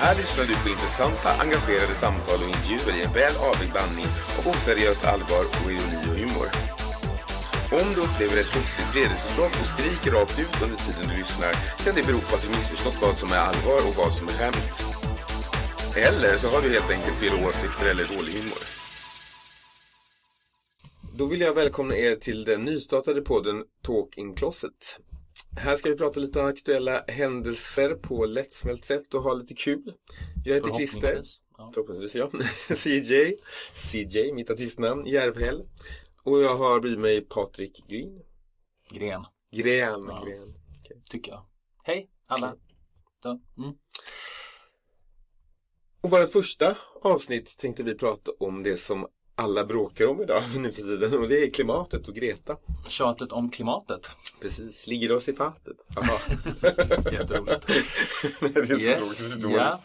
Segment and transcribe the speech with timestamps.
[0.00, 4.44] Här lyssnar du på intressanta, engagerade samtal och intervjuer i en väl avvägd blandning av
[4.52, 6.48] oseriöst allvar och ironi och humor.
[7.80, 11.94] Om du upplever ett plötsligt vredesutbrott och skriker rakt ut under tiden du lyssnar kan
[11.96, 14.74] det bero på att du missförstått vad som är allvar och vad som är skämt.
[16.06, 18.62] Eller så har du helt enkelt fel åsikter eller dålig humor.
[21.18, 23.56] Då vill jag välkomna er till den nystartade podden
[23.86, 24.80] Talk in Closet.
[25.56, 29.94] Här ska vi prata lite aktuella händelser på lättsmält sätt och ha lite kul.
[30.44, 31.22] Jag heter Christer.
[31.58, 31.70] Ja.
[31.74, 32.30] Förhoppningsvis ja.
[32.74, 33.36] CJ.
[33.74, 35.06] CJ, mitt artistnamn.
[35.06, 35.62] Järvhäll.
[36.22, 38.22] Och jag har bredvid mig Patrik Green.
[38.90, 40.04] Gren, Gren.
[40.08, 40.24] Ja.
[40.24, 41.02] Gren.
[41.10, 41.46] tycker jag.
[41.82, 42.56] Hej alla.
[43.22, 43.74] Så, mm.
[46.00, 49.06] Och vårt första avsnitt tänkte vi prata om det som
[49.38, 51.18] alla bråkar om idag nu för tiden.
[51.18, 52.56] Och det är klimatet och Greta.
[52.88, 54.10] Tjatet om klimatet.
[54.40, 55.76] Precis, ligger oss i fatet.
[57.12, 57.66] Jätteroligt.
[58.40, 59.56] det är så Yes, roligt.
[59.56, 59.80] ja.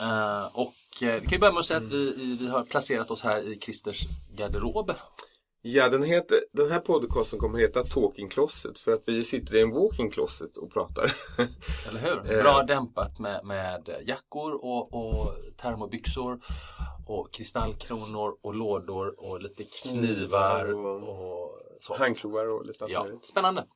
[0.00, 3.10] Eh, och eh, vi kan ju börja med att säga att vi, vi har placerat
[3.10, 4.00] oss här i Christers
[4.36, 4.92] garderob.
[5.66, 9.60] Ja, den, heter, den här podcasten kommer heta Talking Closet för att vi sitter i
[9.60, 11.04] en walking closet och pratar.
[11.88, 12.32] Eller hur?
[12.32, 12.42] Eh.
[12.42, 16.40] Bra dämpat med, med jackor och, och termobyxor
[17.06, 21.96] och kristallkronor och lådor och lite knivar och så.
[21.96, 23.66] Handklovar och lite allt Ja, spännande.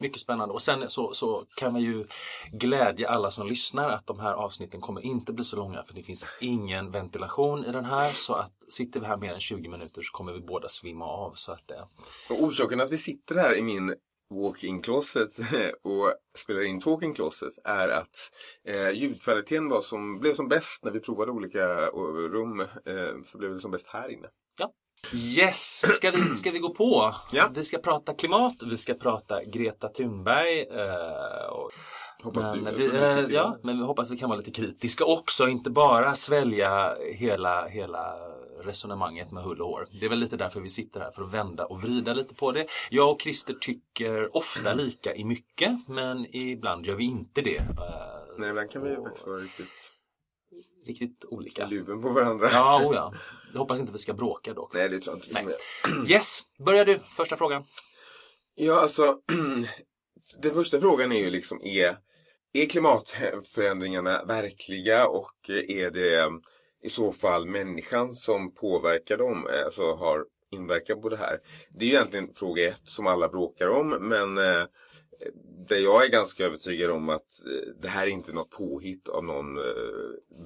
[0.00, 0.54] Mycket spännande.
[0.54, 2.06] Och sen så, så kan vi ju
[2.52, 6.02] glädja alla som lyssnar att de här avsnitten kommer inte bli så långa för det
[6.02, 8.10] finns ingen ventilation i den här.
[8.10, 11.32] Så att sitter vi här mer än 20 minuter så kommer vi båda svimma av.
[11.34, 11.84] Så att, eh,
[12.30, 13.94] Och orsaken att vi sitter här i min
[14.34, 15.30] walk-in closet
[15.82, 18.30] och spelar in talking closet är att
[18.64, 21.90] eh, ljudkvaliteten var som, blev som bäst när vi provade olika eh,
[22.30, 22.60] rum.
[22.60, 24.28] Eh, så blev det som bäst här inne.
[25.14, 27.14] Yes, ska vi, ska vi gå på?
[27.32, 27.50] Ja.
[27.54, 30.60] Vi ska prata klimat, vi ska prata Greta Thunberg.
[30.60, 31.70] Eh, och,
[32.22, 32.70] Hoppas men, du.
[32.70, 35.48] vi, eh, ja, men vi hoppas att vi kan vara lite kritiska också.
[35.48, 38.14] Inte bara svälja hela, hela
[38.64, 39.86] resonemanget med hull och hår.
[40.00, 42.52] Det är väl lite därför vi sitter här, för att vända och vrida lite på
[42.52, 42.66] det.
[42.90, 47.56] Jag och Christer tycker ofta lika i mycket, men ibland gör vi inte det.
[47.56, 47.64] Eh,
[48.38, 49.92] Nej, ibland kan vi och faktiskt vara riktigt
[50.86, 51.66] Riktigt olika.
[51.66, 52.48] luven på varandra.
[52.52, 53.12] Ja, oh ja.
[53.52, 54.74] Jag hoppas inte vi ska bråka dock.
[54.74, 55.54] Nej, det tror jag inte.
[55.90, 56.10] Nej.
[56.10, 56.98] Yes, börjar du.
[57.16, 57.64] Första frågan.
[58.54, 59.18] Ja, alltså.
[60.38, 61.96] den första frågan är ju liksom, är,
[62.52, 66.30] är klimatförändringarna verkliga och är det
[66.82, 71.38] i så fall människan som påverkar dem, alltså har inverkan på det här?
[71.70, 74.64] Det är ju egentligen fråga ett som alla bråkar om, men eh,
[75.68, 79.24] där jag är ganska övertygad om att eh, det här är inte något påhitt av
[79.24, 79.64] någon eh,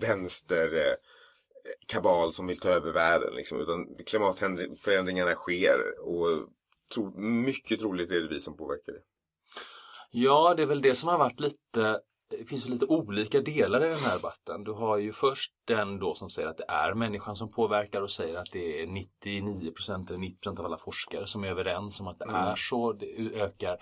[0.00, 0.94] vänster eh,
[1.86, 3.34] kabal som vill ta över världen.
[3.34, 6.48] Liksom, utan klimatförändringarna sker och
[6.94, 9.02] tro, mycket troligt är det vi som påverkar det.
[10.10, 12.00] Ja, det är väl det som har varit lite
[12.38, 14.64] det finns lite olika delar i den här debatten.
[14.64, 18.10] Du har ju först den då som säger att det är människan som påverkar och
[18.10, 22.18] säger att det är 99% eller 90% av alla forskare som är överens om att
[22.18, 22.92] det är så.
[22.92, 23.76] Det ökar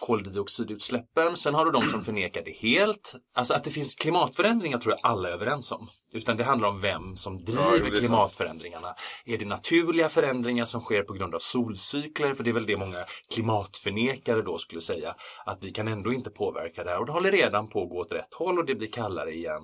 [0.00, 1.36] koldioxidutsläppen.
[1.36, 3.14] Sen har du de som förnekar det helt.
[3.34, 5.88] Alltså att det finns klimatförändringar tror jag alla är överens om.
[6.12, 7.98] Utan det handlar om vem som Ja, driver sant.
[7.98, 8.94] klimatförändringarna.
[9.24, 12.34] Är det naturliga förändringar som sker på grund av solcykler?
[12.34, 15.14] För det är väl det många klimatförnekare då skulle säga.
[15.46, 16.98] Att vi kan ändå inte påverka det här.
[16.98, 19.62] Och det håller redan på att gå åt rätt håll och det blir kallare igen.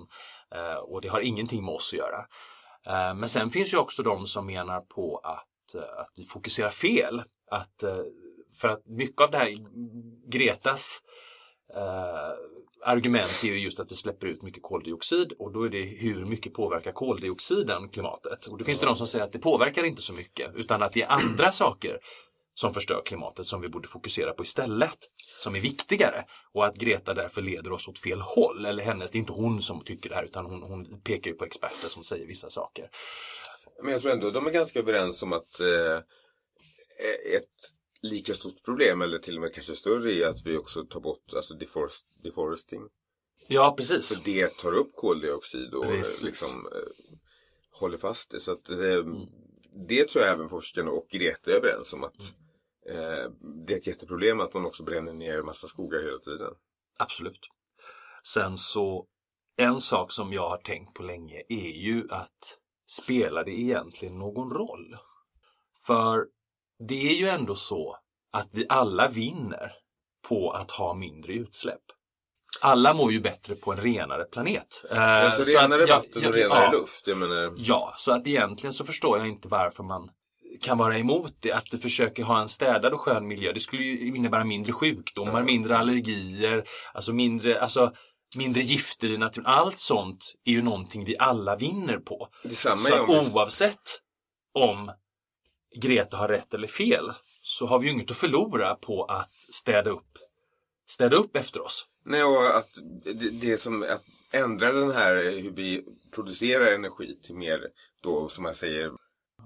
[0.55, 2.25] Eh, och det har ingenting med oss att göra.
[2.87, 6.69] Eh, men sen finns ju också de som menar på att, eh, att vi fokuserar
[6.69, 7.23] fel.
[7.51, 7.83] Att,
[8.61, 9.49] för att mycket av det här
[10.31, 10.99] Gretas
[12.83, 16.25] argument är ju just att vi släpper ut mycket koldioxid och då är det hur
[16.25, 18.45] mycket påverkar koldioxiden klimatet?
[18.45, 20.91] Och då finns det de som säger att det påverkar inte så mycket utan att
[20.91, 21.99] det är andra saker
[22.55, 24.97] som förstör klimatet som vi borde fokusera på istället.
[25.39, 26.25] Som är viktigare.
[26.53, 28.65] Och att Greta därför leder oss åt fel håll.
[28.65, 31.37] Eller hennes, det är inte hon som tycker det här utan hon, hon pekar ju
[31.37, 32.89] på experter som säger vissa saker.
[33.83, 35.97] Men jag tror ändå de är ganska överens om att eh,
[37.35, 37.49] ett
[38.01, 41.33] lika stort problem, eller till och med kanske större, är att vi också tar bort
[41.35, 42.81] alltså deforest, deforesting.
[43.47, 44.07] Ja, precis.
[44.07, 46.23] För det tar upp koldioxid och eh, Precis.
[46.23, 47.17] liksom, eh,
[47.71, 48.39] håller fast det.
[48.39, 49.03] Så att, eh,
[49.87, 52.33] det tror jag även forskarna och Greta är överens om att
[52.89, 53.31] eh,
[53.65, 56.53] det är ett jätteproblem att man också bränner ner massa skogar hela tiden.
[56.97, 57.39] Absolut.
[58.23, 59.05] Sen så
[59.57, 64.51] en sak som jag har tänkt på länge är ju att spelar det egentligen någon
[64.51, 64.97] roll?
[65.87, 66.25] För
[66.87, 67.97] det är ju ändå så
[68.31, 69.73] att vi alla vinner
[70.29, 71.81] på att ha mindre utsläpp.
[72.61, 74.85] Alla mår ju bättre på en renare planet.
[74.91, 76.71] Eh, Alltså så renare vatten och renare ja.
[76.71, 77.07] luft.
[77.07, 80.09] Jag menar, Ja, så att egentligen så förstår jag inte varför man
[80.61, 81.51] kan vara emot det.
[81.51, 83.53] Att du försöker ha en städad och skön miljö.
[83.53, 87.93] Det skulle ju innebära mindre sjukdomar, mindre allergier, alltså mindre, alltså
[88.37, 89.47] mindre gifter i naturen.
[89.47, 92.29] Allt sånt är ju någonting vi alla vinner på.
[92.43, 94.01] detsamma Så att oavsett
[94.53, 94.91] om
[95.75, 97.11] Greta har rätt eller fel
[97.41, 100.17] så har vi ju inget att förlora på att städa upp,
[100.89, 101.85] städa upp efter oss.
[102.05, 102.69] Nej, och att
[103.03, 105.83] det, det som att ändra den här hur vi
[106.15, 107.59] producerar energi till mer
[108.03, 108.91] då som jag säger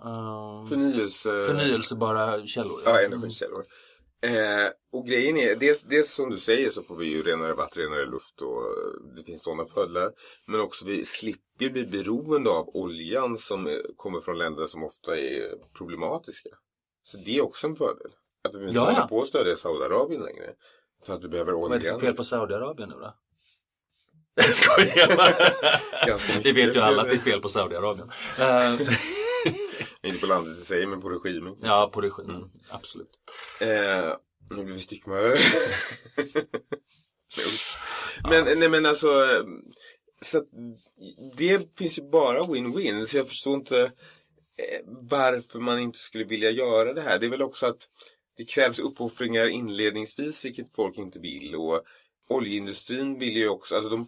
[0.06, 1.44] Um, förnyelse...
[1.46, 2.80] förnyelsebara källor.
[2.86, 3.66] Ja, energikällor.
[4.22, 7.84] Eh, och grejen är, dels, dels som du säger så får vi ju renare vatten,
[7.84, 10.12] renare luft och eh, det finns sådana fördelar.
[10.48, 15.18] Men också vi slipper bli beroende av oljan som eh, kommer från länder som ofta
[15.18, 16.50] är problematiska.
[17.04, 18.12] Så det är också en fördel.
[18.44, 18.92] Att vi inte Ja, ja.
[18.94, 20.50] håller på att stödja Saudiarabien längre.
[21.06, 22.00] För att vi behöver Vad är det för oljan.
[22.02, 23.14] fel på Saudiarabien nu då?
[24.36, 26.42] Jag skojar bara.
[26.44, 28.12] Det vet ju alla att det är fel på Saudiarabien.
[30.04, 31.56] Inte på landet i sig, men på regimen.
[31.62, 32.52] ja, på regimen.
[32.70, 33.10] Absolut.
[33.62, 34.16] Eh,
[34.50, 34.82] nu blir vi
[37.46, 37.78] usch.
[38.24, 39.08] men, nej men alltså.
[40.22, 40.44] Så
[41.38, 43.06] det finns ju bara win-win.
[43.06, 43.82] Så jag förstår inte
[44.58, 47.20] eh, varför man inte skulle vilja göra det här.
[47.20, 47.90] Det är väl också att
[48.38, 51.56] det krävs uppoffringar inledningsvis, vilket folk inte vill.
[51.56, 51.84] Och
[52.30, 54.08] oljeindustrin vill ju också, alltså de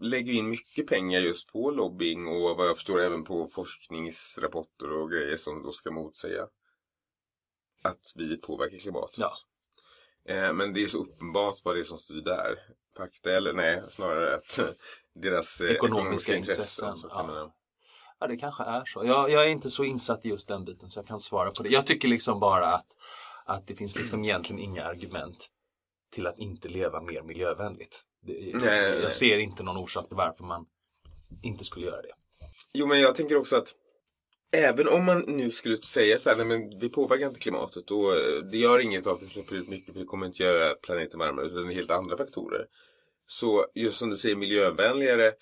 [0.00, 5.10] lägger in mycket pengar just på lobbying och vad jag förstår även på forskningsrapporter och
[5.10, 6.48] grejer som då ska motsäga
[7.82, 9.18] att vi påverkar klimatet.
[9.18, 9.32] Ja.
[10.28, 12.58] Eh, men det är så uppenbart vad det är som styr där.
[12.96, 14.60] Fakta eller nej, snarare att
[15.14, 16.88] deras eh, Ekonomiska ekonomiska, intressen.
[16.88, 17.54] intressen, ja.
[18.20, 19.04] Ja, det kanske är så.
[19.04, 21.62] Jag, jag är inte så insatt i just den biten så jag kan svara på
[21.62, 21.68] det.
[21.68, 22.86] Jag tycker liksom bara att,
[23.44, 25.48] att det finns liksom egentligen inga argument
[26.10, 28.02] till att inte leva mer miljövänligt.
[28.22, 30.66] Det, Nej, jag ser inte någon orsak till varför man
[31.42, 32.12] inte skulle göra det.
[32.72, 33.74] Jo, men jag tänker också att
[34.52, 38.16] även om man nu skulle säga så här, nej men vi påverkar inte klimatet och
[38.16, 40.74] eh, det gör inget av att vi släpper ut mycket för det kommer inte göra
[40.74, 42.66] planeten varmare utan det är helt andra faktorer.
[43.26, 45.32] Så just som du säger miljövänligare,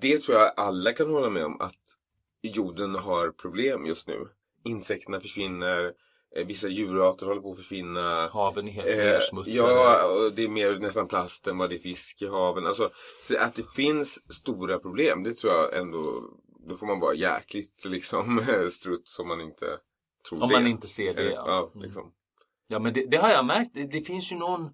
[0.00, 1.96] det tror jag alla kan hålla med om att
[2.42, 4.28] jorden har problem just nu.
[4.64, 5.92] Insekterna försvinner,
[6.46, 8.28] vissa djurarter håller på att försvinna.
[8.28, 9.72] Haven är helt Eh, nersmutsade.
[9.72, 12.66] ja, och det är mer nästan plast än vad det är fisk i haven.
[12.66, 12.90] Alltså,
[13.22, 16.22] så att det finns stora problem, det tror jag ändå,
[16.68, 18.40] då får man vara jäkligt liksom
[18.72, 19.66] struts om man inte
[20.28, 20.54] tror Om det.
[20.54, 21.44] man inte ser det, ja.
[21.46, 21.84] ja Mm.
[21.84, 22.12] liksom.
[22.68, 23.70] Ja men det, det har jag märkt.
[23.74, 24.68] Det, det finns ju någon eh,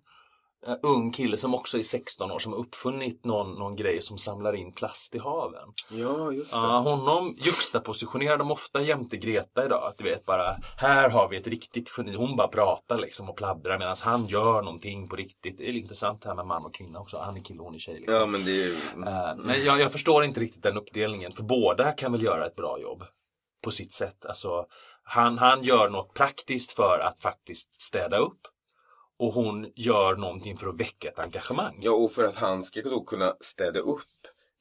[0.83, 4.57] ung kille som också är 16 år som har uppfunnit någon, någon grej som samlar
[4.57, 5.69] in plast i haven.
[5.89, 6.57] ja, just det.
[6.57, 9.85] Ja, honom juxtapositionerar de ofta jämte Greta idag.
[9.85, 12.17] Att du vet bara, här har vi ett riktigt geni.
[12.17, 15.59] Hon bara pratar liksom och pladdrar medan han gör någonting på riktigt.
[15.59, 17.19] Det är intressant här med man och kvinna också.
[17.19, 17.95] Han är kille hon är tjej.
[17.95, 18.15] Liksom.
[18.15, 18.71] Ja, men det är.
[18.71, 21.33] Eh, men jag, jag förstår inte riktigt den uppdelningen.
[21.33, 23.05] För båda kan väl göra ett bra jobb.
[23.65, 24.27] På sitt sätt.
[24.27, 24.67] Alltså,
[25.03, 28.41] han, han gör något praktiskt för att faktiskt städa upp.
[29.19, 31.79] Och hon gör någonting för att väcka ett engagemang.
[31.81, 34.01] Ja, och för att han ska då kunna städa upp.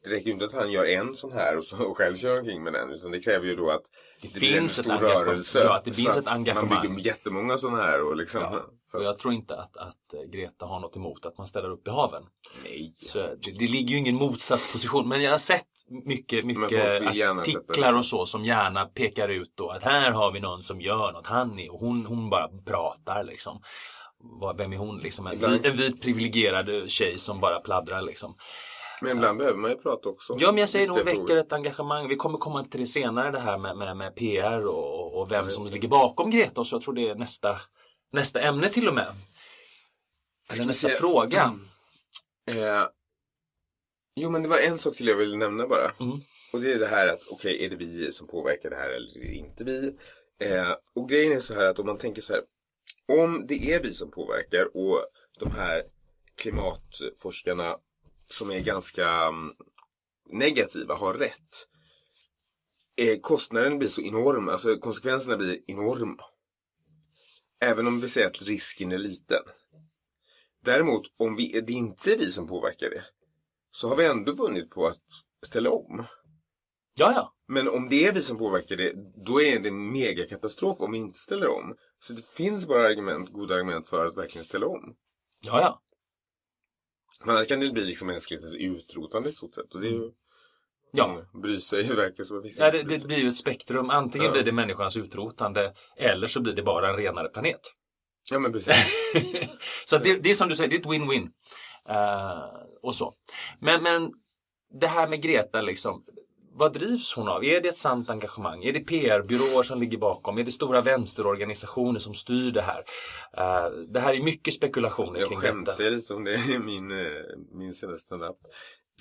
[0.03, 2.39] Det räcker ju inte att han gör en sån här och, så, och själv kör
[2.39, 2.91] omkring med den.
[2.91, 3.81] Utan det kräver ju då att
[4.21, 5.59] det, blir en finns ett stor rörelse.
[5.63, 6.69] Ja, att det finns ett engagemang.
[6.69, 8.41] Man bygger jättemånga såna här och liksom.
[8.41, 11.87] Ja, Och jag tror inte att, att Greta har något emot att man ställer upp
[11.87, 12.23] i haven.
[12.63, 12.95] nej.
[12.97, 15.09] Så det, det ligger ju ingen motsatsposition.
[15.09, 15.67] Men jag har sett
[16.05, 17.97] mycket, mycket artiklar det.
[17.97, 21.27] och så som gärna pekar ut då att här har vi någon som gör något.
[21.27, 23.61] Han är, och hon, hon bara pratar liksom.
[24.57, 25.27] Vem är hon liksom?
[25.27, 28.35] En, Ibland- en vit privilegierad tjej som bara pladdrar liksom.
[29.01, 30.35] Men ibland behöver man ju prata också.
[30.39, 32.07] Ja men jag säger hon väcker ett engagemang.
[32.07, 35.43] Vi kommer komma till det senare det här med, med, med PR och, och vem
[35.43, 36.61] Ja, som ligger bakom Greta.
[36.61, 37.57] Och så jag tror det är nästa,
[38.11, 39.07] nästa ämne till och med.
[40.53, 40.95] Eller nästa se.
[40.95, 41.53] fråga.
[42.51, 42.83] Eh,
[44.15, 45.91] jo, men det var en sak till jag ville nämna bara.
[45.99, 46.21] Mm.
[46.53, 49.17] Och det är det här att, okej, är det vi som påverkar det här eller
[49.17, 49.95] är det inte vi?
[50.41, 52.41] Eh, och grejen är så här att om man tänker så här.
[53.07, 55.05] Om det är vi som påverkar och
[55.39, 55.83] de här
[56.35, 57.77] klimatforskarna
[58.29, 59.53] som är ganska mm,
[60.29, 61.67] negativa har rätt.
[63.01, 66.23] Eh, kostnaden blir så enorm, alltså konsekvenserna blir enorma.
[67.61, 69.43] Även om vi säger att risken är liten.
[70.63, 73.05] Däremot, om vi, det inte är vi som påverkar det,
[73.71, 75.01] så har vi ändå vunnit på att
[75.45, 76.05] ställa om.
[76.95, 77.35] Ja, ja.
[77.47, 78.93] Men om det är vi som påverkar det,
[79.25, 81.75] då är det en megakatastrof om vi inte ställer om.
[82.07, 84.95] Så det finns bara argument, goda argument för att verkligen ställa om.
[85.45, 85.81] Ja, ja.
[87.25, 89.75] Men annars kan det bli liksom mänsklighetens utrotande i stort sett.
[89.75, 90.11] Och det är ju...
[90.91, 91.07] Ja.
[91.07, 93.89] Man bryr sig verkar som vissa Ja, det, det blir ju ett spektrum.
[93.89, 94.31] Antingen Ja.
[94.31, 97.61] blir det människans utrotande eller så blir det bara en renare planet.
[98.31, 98.75] Ja men precis.
[99.85, 101.29] så det, det är som du säger, det är ett win-win.
[101.89, 103.15] Eh, och så.
[103.59, 104.11] Men, men
[104.79, 106.03] det här med Greta, liksom,
[106.55, 107.43] vad drivs hon av?
[107.45, 108.63] Är det ett sant engagemang?
[108.63, 110.37] Är det PR-byråer som ligger bakom?
[110.37, 112.83] Är det stora vänsterorganisationer som styr det här?
[113.37, 115.89] Eh, det här är mycket spekulationer Jag kring skämtar detta.
[115.89, 117.07] lite om det i min, eh,
[117.51, 118.37] min senaste standup.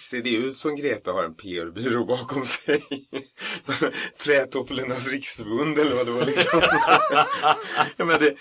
[0.01, 2.83] Ser det ut som Greta har en PR-byrå bakom sig?
[4.25, 6.63] Trätofflornas riksförbund eller vad det var liksom.
[7.97, 8.37] ja, men det,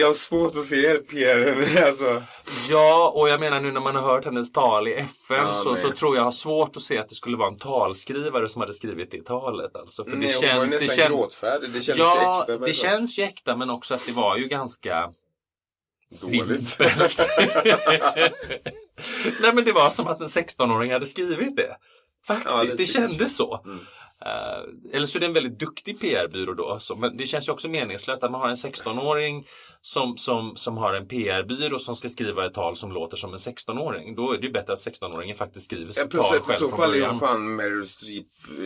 [0.00, 1.84] jag har svårt att se PR.
[1.86, 2.22] Alltså.
[2.70, 5.72] Ja, och jag menar nu när man har hört hennes tal i FN Ja, så,
[5.72, 5.82] nej.
[5.82, 8.72] så tror jag har svårt att se att det skulle vara en talskrivare som hade
[8.72, 9.76] skrivit det talet.
[9.76, 11.72] Alltså, för Nej, det hon var känns, det nästan känns, gråtfärdig.
[11.72, 12.66] Det kändes ja, äkta.
[12.66, 15.12] det känns ju äkta men också att det var ju ganska
[16.22, 16.68] Dåligt.
[16.68, 17.20] simpelt.
[19.40, 21.76] Nej men det var som att en 16-åring hade skrivit det.
[22.26, 23.62] Faktiskt, Ja, lite det kändes så.
[23.64, 23.78] Mm.
[24.26, 26.76] Eh, eller så är det en väldigt duktig PR-byrå då.
[26.80, 29.46] Så, men det känns ju också meningslöst att man har en 16-åring
[29.80, 33.38] som, som, som har en PR-byrå som ska skriva ett tal som låter som en
[33.38, 34.14] 16-åring.
[34.16, 36.44] Då är det ju bättre att 16-åringen faktiskt skriver Ja, sitt plus tal att i
[36.46, 38.26] själv så från fall är hon fan Meryl Streep
[38.58, 38.62] i,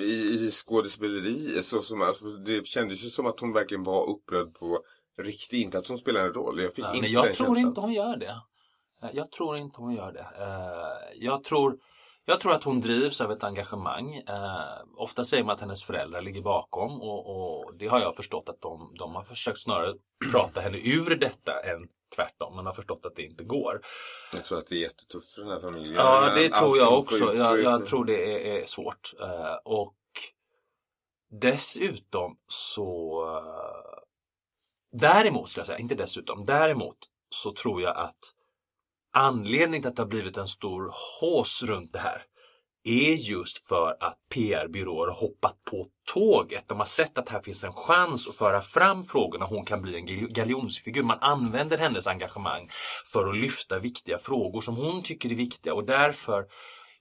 [0.46, 1.62] i skådespeleri.
[1.62, 4.78] Så som, alltså, det kändes ju som att hon verkligen var upprörd på
[5.22, 5.52] riktigt.
[5.52, 6.60] Inte att hon spelar en roll.
[6.62, 7.68] Jag fick Ja, inte men jag den tror känslan.
[7.68, 8.34] inte hon gör det.
[9.04, 10.26] Eh, Jag tror inte hon gör det.
[10.44, 11.78] Eh, Jag tror,
[12.24, 14.14] jag tror att hon drivs av ett engagemang.
[14.16, 18.48] Eh, Ofta säger man att hennes föräldrar ligger bakom och, och det har jag förstått
[18.48, 19.94] att de, de har försökt snarare
[20.32, 22.56] prata henne ur detta än tvärtom.
[22.56, 23.80] Man har förstått att det inte går.
[24.32, 25.94] Jag tror att det är jättetufft för den här familjen.
[25.94, 27.34] Ja, det tror jag också.
[27.34, 29.10] Jag, jag tror det är, är svårt.
[29.64, 29.94] Och
[31.40, 33.24] dessutom så...
[34.92, 36.96] Däremot, ska jag säga, inte dessutom, däremot
[37.30, 38.18] så tror jag att
[39.14, 42.22] anledningen till att det har blivit en stor hås runt det här
[42.86, 46.68] är just för att PR-byråer har hoppat på tåget.
[46.68, 49.46] De har sett att här finns en chans att föra fram frågorna.
[49.46, 51.02] Hon kan bli en gal- galjonsfigur.
[51.02, 52.68] Man använder hennes engagemang
[53.12, 56.44] för att lyfta viktiga frågor som hon tycker är viktiga och därför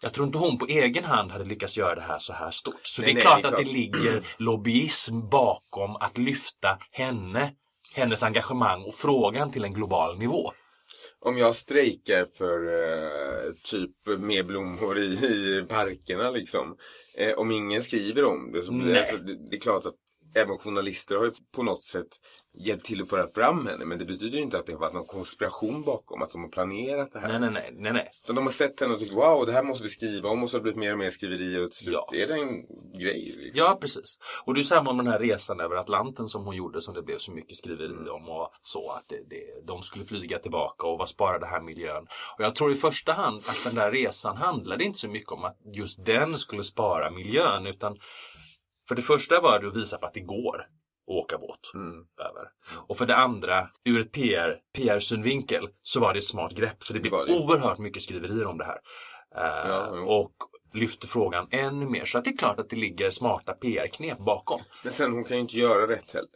[0.01, 2.79] jag tror inte hon på egen hand hade lyckats göra det här så här stort.
[2.83, 3.73] Så Nej, det är nej, klart det är att det klart.
[3.75, 7.51] ligger lobbyism bakom att lyfta henne,
[7.93, 10.51] hennes engagemang och frågan till en global nivå.
[11.25, 16.77] Om jag strejkar för eh, typ mer blommor i, i parkerna liksom.
[17.17, 19.95] Eh, om ingen skriver om det så blir det, alltså, det, det är klart att
[20.35, 22.07] även journalister har ju på något sätt
[22.57, 23.85] hjälpt till att föra fram henne.
[23.85, 26.21] Men det betyder ju inte att det har varit någon konspiration bakom.
[26.21, 27.27] Att de har planerat det här.
[27.27, 28.11] Nej, nej, nej, nej, nej.
[28.23, 30.43] Utan de har sett henne och tyckt wow, det här måste vi skriva om.
[30.43, 32.09] Och så har det blivit mer och mer skriverier och till slut Ja.
[32.13, 32.61] är det en
[32.99, 33.35] grej.
[33.37, 33.51] Liksom.
[33.59, 34.17] Ja, precis.
[34.45, 37.01] Och det är samma med den här resan över Atlanten som hon gjorde som det
[37.01, 40.97] blev så mycket skriveri om och så att det, det, de skulle flyga tillbaka och
[40.97, 42.07] vad sparar det här miljön?
[42.37, 45.43] Och jag tror i första hand att den där resan handlade inte så mycket om
[45.43, 47.97] att just den skulle spara miljön utan
[48.87, 50.67] för det första var det att visa på att det går att
[51.07, 52.05] åka båt Mm.
[52.19, 52.47] över.
[52.87, 56.83] Och för det andra, ur ett PR, PR-synvinkel så var det ett smart grepp.
[56.83, 57.33] För det blev det.
[57.33, 58.79] oerhört mycket skriverier om det här.
[59.35, 60.03] Eh, Ja, jo.
[60.07, 60.31] och
[60.73, 62.05] lyfte frågan ännu mer.
[62.05, 64.61] Så att det är klart att det ligger smarta PR-knep bakom.
[64.83, 66.29] Men sen hon kan ju inte göra rätt heller.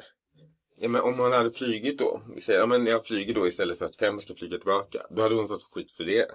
[0.80, 2.22] Ja, men om hon hade flugit då.
[2.36, 5.02] Vi säger, ja men jag flyger då istället för att fem ska flyga tillbaka.
[5.10, 6.26] Då hade hon fått skit för det.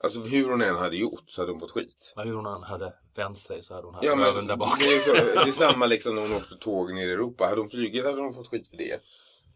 [0.00, 2.12] Alltså hur hon än hade gjort så hade hon fått skit.
[2.16, 4.78] Men hur hon än hade vänt sig så hade hon haft Ja, röven där bak.
[4.78, 5.12] det, är så,
[5.44, 7.44] det är samma liksom när hon åkte tåg ner i Europa.
[7.46, 9.00] Hade hon flugit hade hon fått skit för det.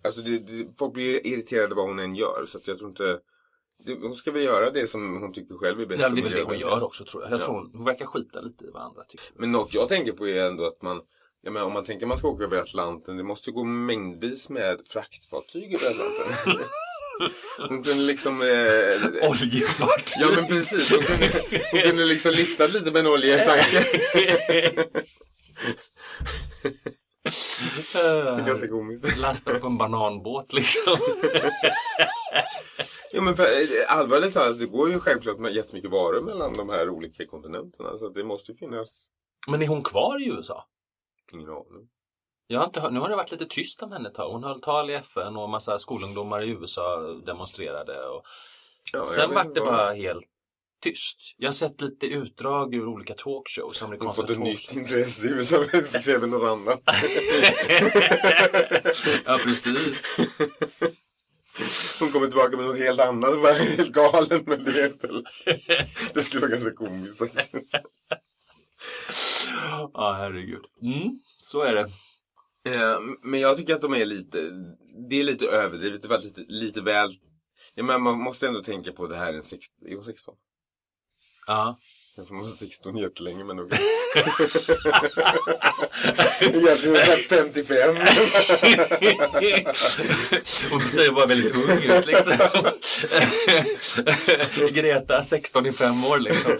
[0.04, 2.44] Alltså det, det, folk blir irriterade vad hon än gör.
[2.48, 3.18] Så att jag tror inte...
[3.86, 6.02] Det, hon ska väl göra det som hon tycker själv är bäst.
[6.02, 7.32] Ja, det är väl det hon gör också tror jag.
[7.32, 7.44] Jag Ja.
[7.44, 9.26] tror hon, hon verkar skita lite i vad andra tycker.
[9.34, 11.00] Men något jag tänker på är ändå att man...
[11.44, 13.16] Ja, men om man tänker att man ska åka över Atlanten.
[13.16, 16.64] Det måste ju gå mängdvis med fraktfartyg över Atlanten.
[17.68, 18.42] Hon kunde liksom...
[18.42, 20.12] Eh, Oljefart!
[20.20, 23.84] Ja men precis, hon kunde, hon kunde liksom lyfta lite med en oljetanke.
[28.46, 29.18] Ganska komiskt.
[29.18, 30.96] Lasta på en bananbåt liksom.
[33.12, 36.68] Jo men för, eh, allvarligt talat, det går ju självklart med jättemycket varor mellan de
[36.68, 37.98] här olika kontinenterna.
[37.98, 39.06] Så det måste ju finnas,
[39.48, 40.68] Men är hon kvar i USA?
[41.32, 41.88] ingen aning.
[42.52, 44.32] Jag har inte hört, nu har det varit lite tyst om henne ett tag.
[44.32, 48.06] Hon höll tal i FN och massa skolungdomar i USA demonstrerade.
[48.08, 48.24] Och
[48.92, 50.24] Ja, sen vart det vad- bara helt
[50.82, 51.34] tyst.
[51.36, 53.80] Jag har sett lite utdrag ur olika talkshows.
[53.82, 55.64] Hon har fått ett nytt intresse i USA,
[56.20, 56.80] med något annat.
[59.26, 60.16] ja, precis.
[62.00, 65.24] Hon kommer tillbaka med något helt annat och var helt galen med det istället.
[66.14, 67.54] Det skulle vara ganska komiskt faktiskt.
[69.94, 70.64] Ja, herregud.
[70.82, 71.90] Mm, så är det.
[72.66, 74.50] Eh, Men jag tycker att de är lite,
[75.08, 77.10] det är lite överdrivet, det var lite, lite väl,
[77.74, 80.34] ja, men man måste ändå tänka på det här är en 16, 16?
[81.46, 81.78] Ja.
[82.14, 83.78] Jag som var 16 jättelänge men okej.
[86.40, 87.96] Egentligen är jag 55.
[90.70, 92.32] Hon ser bara väldigt ung ut liksom.
[94.74, 96.52] Greta, 16 i fem år liksom.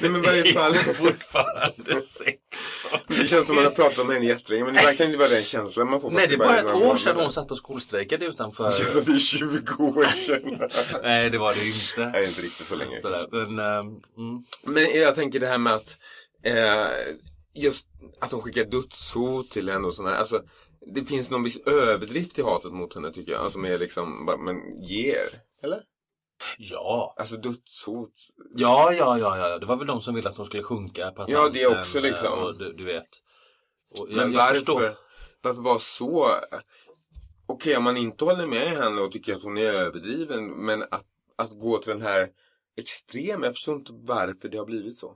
[0.00, 0.74] Nej men i varje fall.
[0.94, 3.00] Fortfarande 16.
[3.06, 5.44] Det känns som man har pratat om henne jättelänge men det verkar inte vara den
[5.44, 6.10] känslan man får.
[6.10, 8.64] Nej, det är bara ett år sedan hon satt och skolstrejkade utanför.
[8.64, 10.68] Det känns som det är 20 år sedan.
[11.02, 12.18] Nej, det var det inte.
[12.18, 13.00] Nej, inte riktigt så länge.
[13.00, 13.26] Sådär.
[13.30, 14.44] Men, ehm, mm.
[14.62, 15.98] Men jag tänker det här med att
[16.42, 17.14] eh,
[17.54, 17.86] just
[18.20, 20.14] att de skickar dödshot till henne och sådär.
[20.14, 20.42] Alltså,
[20.94, 23.52] det finns någon viss överdrift i hatet mot henne tycker jag.
[23.52, 25.26] Som är liksom, bara, men ger.
[25.62, 25.82] Eller?
[26.58, 27.14] Ja.
[27.18, 28.12] Alltså dödshot.
[28.54, 29.58] Ja, ja, ja, ja.
[29.58, 32.00] Det var väl de som ville att hon skulle sjunka på Ja, det Atlanten, också,
[32.00, 32.26] liksom.
[32.26, 33.08] eh, Och du, du vet.
[33.98, 34.74] Och jag, Men jag förstår.
[34.80, 34.96] varför,
[35.42, 36.26] varför vara så?
[37.46, 40.46] Okej, om man inte håller med henne och tycker att hon är överdriven.
[40.46, 41.04] Men att,
[41.36, 42.28] att gå till den här
[42.78, 43.46] extrema.
[43.46, 45.14] Jag förstår inte varför det har blivit så.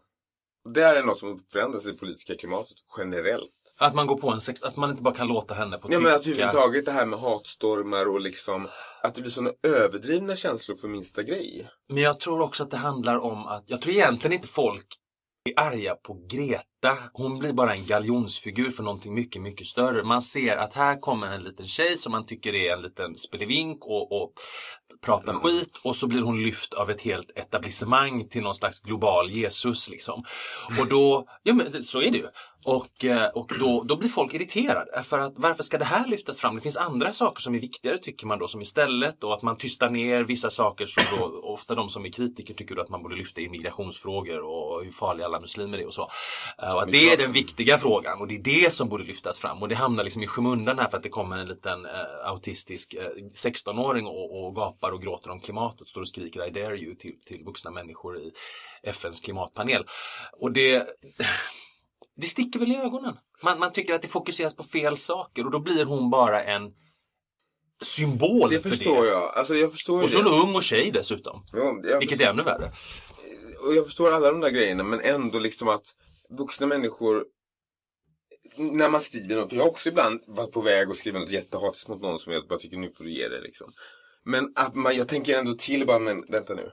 [0.75, 3.51] Det här är något som förändras i det politiska klimatet generellt.
[3.79, 6.01] Att man går på en sex, att man inte bara kan låta henne få Ja
[6.01, 6.37] men att tycka.
[6.37, 8.69] överhuvudtaget det här med hatstormar och liksom
[9.03, 11.69] att det blir sådana överdrivna känslor för minsta grej.
[11.89, 14.87] Men jag tror också att det handlar om att, jag tror egentligen inte folk
[15.45, 16.65] är arga på Greta.
[17.13, 20.03] Hon blir bara en galjonsfigur för någonting mycket, mycket större.
[20.03, 23.87] Man ser att här kommer en liten tjej som man tycker är en liten spelevink
[23.87, 24.33] och, och
[25.05, 29.31] pratar skit och så blir hon lyft av ett helt etablissemang till någon slags global
[29.31, 30.25] Jesus liksom.
[30.81, 32.27] Och då, ja men så är det ju.
[32.65, 35.03] Och, eh, och då, då blir folk irriterade.
[35.03, 36.55] För att varför ska det här lyftas fram?
[36.55, 39.57] Det finns andra saker som är viktigare tycker man då som istället och att man
[39.57, 43.17] tystar ner vissa saker som då ofta de som är kritiker tycker att man borde
[43.17, 46.09] lyfta immigrationsfrågor och hur farliga alla muslimer är och så.
[46.79, 49.69] Att det är den viktiga frågan och det är det som borde lyftas fram och
[49.69, 51.91] det hamnar liksom i skymundan här för att det kommer en liten eh,
[52.25, 53.01] autistisk eh,
[53.35, 56.95] 16-åring och, och gapar och gråter om klimatet och står och skriker I dare you
[56.95, 58.33] till, till vuxna människor i
[58.83, 59.85] FNs klimatpanel.
[60.41, 60.87] Och det
[62.17, 63.17] det sticker väl i ögonen.
[63.43, 66.73] Man, man tycker att det fokuseras på fel saker och då blir hon bara en
[67.83, 69.09] symbol Det för förstår det.
[69.11, 69.37] jag.
[69.37, 70.29] Alltså jag förstår Och så det.
[70.31, 71.45] en ung och tjej dessutom.
[71.53, 72.73] Ja, Vilket är ännu värre.
[73.67, 75.85] och jag förstår alla de där grejerna men ändå liksom att
[76.39, 77.25] vuxna människor
[78.57, 81.89] när man skriver något, jag har också ibland varit på väg att skriva något jättehatiskt
[81.89, 83.73] mot någon som jag bara tycker nu får du ge det liksom.
[84.25, 86.71] Men att man, jag tänker ändå till bara, men vänta nu.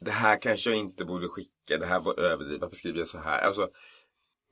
[0.00, 3.18] Det här kanske jag inte borde skicka, det här var överdrivet, varför skriver jag så
[3.18, 3.40] här?
[3.40, 3.68] Alltså,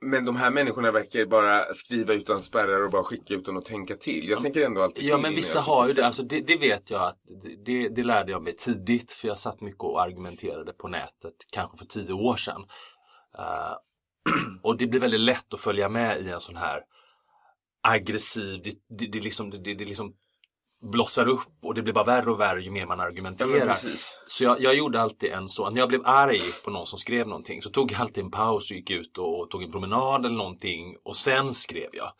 [0.05, 3.95] men de här människorna verkar bara skriva utan spärrar och bara skicka utan att tänka
[3.95, 4.29] till.
[4.29, 6.05] Jag tänker ändå alltid Ja till men vissa har ju det.
[6.05, 7.19] Alltså det, det vet jag att
[7.65, 9.11] det, det lärde jag mig tidigt.
[9.11, 11.33] För jag satt mycket och argumenterade på nätet.
[11.51, 12.61] Kanske för tio år sedan.
[13.37, 13.73] Eh,
[14.61, 16.81] och det blir väldigt lätt att följa med i en sån här
[17.83, 20.13] aggressiv, det, det, det, liksom, det, det liksom
[20.91, 23.49] blossar upp och det blir bara värre och värre ju mer man Ja, argumenterar.
[23.49, 24.19] men precis.
[24.27, 27.27] Så jag, jag gjorde alltid en så, när jag blev arg på någon som skrev
[27.27, 30.35] någonting så tog jag alltid en paus och gick ut och, tog en promenad eller
[30.37, 32.11] någonting och sen skrev jag.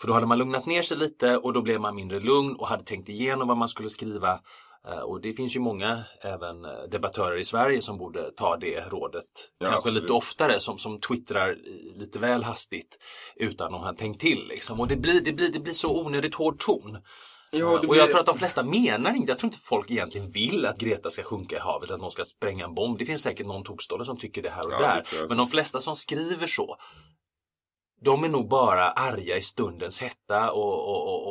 [0.00, 2.68] För då hade man lugnat ner sig lite och då blev man mindre lugn och
[2.68, 4.40] hade tänkt igenom vad man skulle skriva.
[4.88, 8.80] Eh, Och det finns ju många även eh, debattörer i Sverige som borde ta det
[8.80, 9.24] rådet.
[9.58, 10.02] Ja, Kanske absolut.
[10.02, 11.56] lite oftare som, som twittrar
[11.96, 12.98] lite väl hastigt
[13.36, 14.46] utan att ha tänkt till.
[14.48, 14.80] Liksom.
[14.80, 16.98] Och det blir, det, blir, det blir så onödigt hård ton.
[17.54, 19.90] Ja, det och jag blir- tror att de flesta menar inte, jag tror inte folk
[19.90, 22.98] egentligen vill att Greta ska sjunka i havet, att någon ska spränga en bomb.
[22.98, 25.28] Det finns säkert någon tokstolle som tycker det här och Ja, där.
[25.28, 26.76] Men de flesta som skriver så,
[28.04, 31.21] de är nog bara arga i stundens hetta och, och, och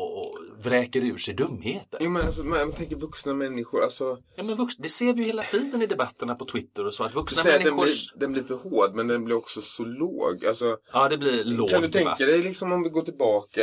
[0.63, 1.97] vräker ur sig dumheter.
[2.01, 4.17] Jo men alltså, man tänker vuxna människor, alltså.
[4.35, 7.03] Ja, men vux, det ser vi ju hela tiden i debatterna på Twitter och så,
[7.03, 8.13] att vuxna säger att den människors...
[8.13, 10.45] blir, den blir för hård men den blir också så låg.
[10.45, 12.17] Alltså, Ja, det blir låg kan du debatt.
[12.17, 13.61] tänka dig liksom om vi går tillbaka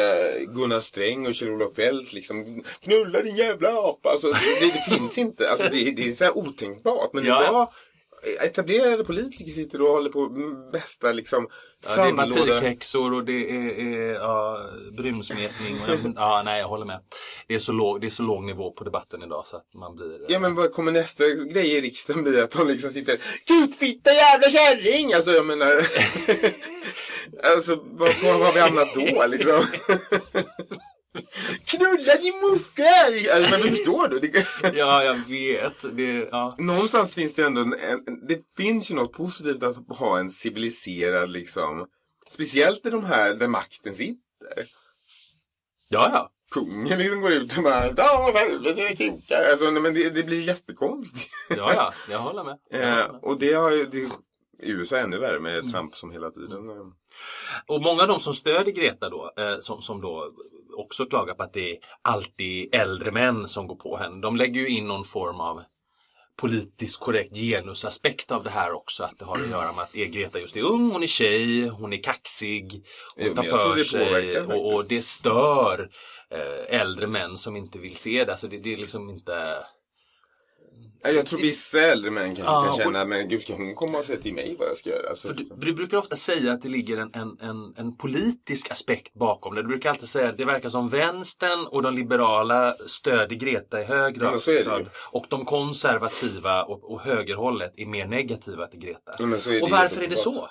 [0.55, 4.11] Gunnar Sträng och Kjell-Olof Feldt liksom Knulla din jävla apa.
[4.11, 5.51] Alltså, det, det finns inte.
[5.51, 7.11] Alltså, det, det är så otänkbart.
[7.13, 7.43] Men ja.
[7.49, 7.69] idag
[8.41, 10.29] etablerade politiker sitter och håller på
[10.73, 11.49] bästa liksom
[11.97, 14.61] Ja, det är batikexor och det är, är ja.
[15.83, 17.01] Och, jag- ja, nej, jag håller med.
[17.49, 19.97] Det är, så låg, det är så låg nivå på debatten idag så att man
[19.97, 20.21] blir...
[20.29, 22.41] Ja men vad kommer nästa grej i riksdagen bli?
[22.41, 25.13] Att de liksom sitter Kukfitta jävla kärring!
[25.15, 25.67] Alltså jag menar
[27.43, 29.53] Alltså vad, vad har vi hamnat då liksom?
[31.79, 33.31] Knulla din muffel!
[33.33, 34.19] Alltså, men du förstår du?
[34.19, 35.97] Det, Ja, jag vet.
[35.97, 36.55] Det, ja.
[36.59, 41.31] någonstans finns det ändå en, en, Det finns ju något positivt att ha en civiliserad
[41.31, 41.87] liksom
[42.31, 44.19] Speciellt i de här där makten sitter.
[45.89, 46.33] ja, ja.
[46.51, 49.45] Kungen liksom går ut och bara Ja, helvete kukar.
[49.51, 51.31] Alltså, men det, det blir jättekonstigt.
[51.51, 51.95] Ja, ja.
[52.11, 52.59] Jag håller med.
[52.71, 53.21] Jag Eh, håller med.
[53.23, 54.09] och det har ju det,
[54.63, 56.53] USA är ännu värre med Trump som hela tiden.
[56.71, 56.77] eh,
[57.67, 60.33] Och många av de som stödjer Greta då, eh, som, som då
[60.77, 64.21] också klagar på att det är alltid äldre män som går på henne.
[64.21, 65.63] De lägger ju in någon form av
[66.37, 69.05] politiskt korrekt genusaspekt av det här också.
[69.05, 71.93] Att det har att göra med att Greta just är ung, hon är tjej, hon
[71.93, 72.85] är kaxig,
[73.17, 75.91] hon tar för sig och, och det stör
[76.31, 78.33] eh, äldre män som inte vill se det.
[78.33, 79.57] Alltså det, det är liksom inte...
[81.03, 83.75] Ja, Jag tror vissa äldre män kanske Ja, kan och- känna, men gud ska hon
[83.75, 85.11] komma och säga till mig vad jag ska göra?
[85.11, 88.71] Alltså, För du, du brukar ofta säga att det ligger en, en, en, en politisk
[88.71, 89.63] aspekt bakom det.
[89.63, 93.85] Du brukar alltid säga att det verkar som vänstern och de liberala stödjer Greta i
[93.85, 94.41] hög Ja, grad.
[94.41, 94.87] så ju.
[95.13, 99.13] Och de konservativa och, och högerhållet är mer negativa till Greta.
[99.19, 100.49] Ja, så och varför är det så?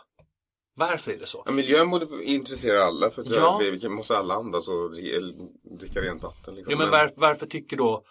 [0.76, 1.44] Varför är det så?
[1.46, 3.62] Ja, miljön borde intressera alla för att Ja.
[3.82, 4.92] vi, måste alla andas och
[5.80, 6.56] dricka, rent vatten.
[6.56, 6.72] Liksom.
[6.72, 8.04] Jo, men var, varför tycker då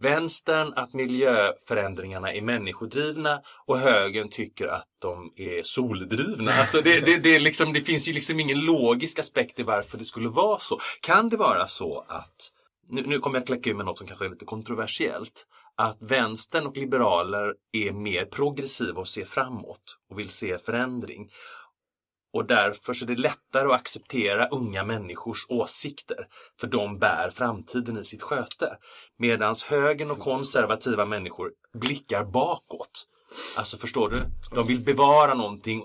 [0.00, 6.50] vänstern att miljöförändringarna är människodrivna och högern tycker att de är soldrivna?
[6.50, 10.04] Alltså det, det, det, liksom, det finns ju liksom ingen logisk aspekt i varför det
[10.04, 10.78] skulle vara så.
[11.00, 12.52] Kan det vara så att,
[12.88, 16.66] nu, nu kommer jag kläcka ur med något som kanske är lite kontroversiellt, att vänstern
[16.66, 21.30] och liberaler är mer progressiva och ser framåt och vill se förändring.
[22.36, 26.26] Och därför så är det lättare att acceptera unga människors åsikter.
[26.60, 28.78] För de bär framtiden i sitt sköte.
[29.18, 33.08] Medan högern och konservativa människor blickar bakåt.
[33.56, 34.22] Alltså förstår du?
[34.54, 35.82] De vill bevara någonting.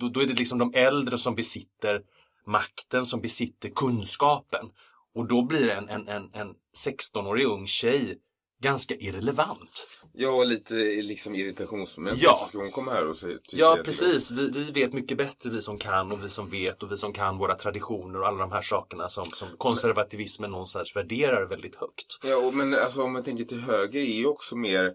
[0.00, 2.02] Då, då är det liksom de äldre som besitter
[2.46, 4.66] makten, som besitter kunskapen.
[5.14, 6.54] Och då blir en, en, en, en
[6.86, 8.18] 16-årig ung tjej
[8.64, 9.88] ganska irrelevant.
[10.12, 12.22] Ja, lite liksom irritationsmoment.
[12.22, 12.46] Ja.
[12.48, 14.30] Ska hon komma här och säga, Ja, precis.
[14.30, 17.12] Vi, vi vet mycket bättre, vi som kan och vi som vet och vi som
[17.12, 22.18] kan våra traditioner och alla de här sakerna som, som konservativismen någonstans värderar väldigt högt.
[22.24, 24.94] Ja, och, men alltså, om man tänker till höger är ju också mer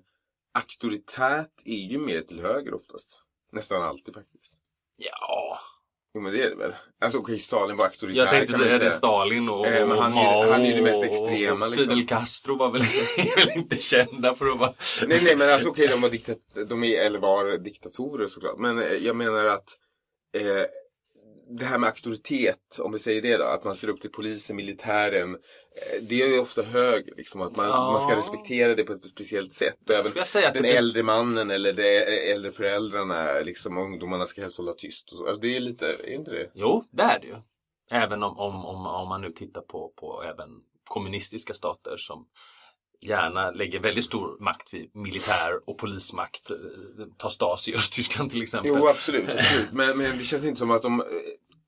[0.51, 3.21] auktoritärt är ju mer till höger oftast.
[3.51, 4.53] Nästan alltid faktiskt.
[4.97, 5.59] Ja,
[6.19, 6.73] Jo men det är det väl.
[7.01, 8.91] Alltså okej, Stalin var auktoritär jag tänkte säga det.
[8.91, 11.87] Stalin och, Eh, och han är- Mao han är ju det mest extrema, liksom.
[11.87, 12.81] Fidel Castro var väl,
[13.17, 14.73] är väl inte kända för att vara...
[15.07, 16.37] Nej, nej, men alltså okej, de var diktat
[16.69, 18.57] de är, eller var diktatorer såklart.
[18.57, 19.77] Men eh, jag menar att
[20.37, 20.63] eh,
[21.49, 24.55] det här med auktoritet, om vi säger det då, att man ser upp till polisen,
[24.55, 25.35] militären.
[25.35, 27.41] Eh, det är ju ofta höger, liksom.
[27.41, 27.91] Att man, Ja.
[27.91, 29.77] man ska respektera det på ett speciellt sätt.
[29.89, 30.11] Och även
[30.53, 31.97] den blir- äldre mannen eller de
[32.31, 35.09] äldre föräldrarna, liksom ungdomarna ska helst hålla tyst.
[35.19, 36.51] Alltså, det är lite, är inte det?
[36.53, 37.35] Jo, det är det ju.
[37.91, 40.49] Även om, om, om, om man nu tittar på, på även
[40.89, 42.25] kommunistiska stater som
[43.01, 46.51] gärna lägger väldigt stor makt vid militär och polismakt.
[46.51, 46.57] Eh,
[47.17, 48.71] Ta Stasi i Östtyskland till exempel.
[48.75, 49.29] Jo, absolut.
[49.29, 49.71] absolut.
[49.71, 51.07] Men, men det känns inte som att de, eh,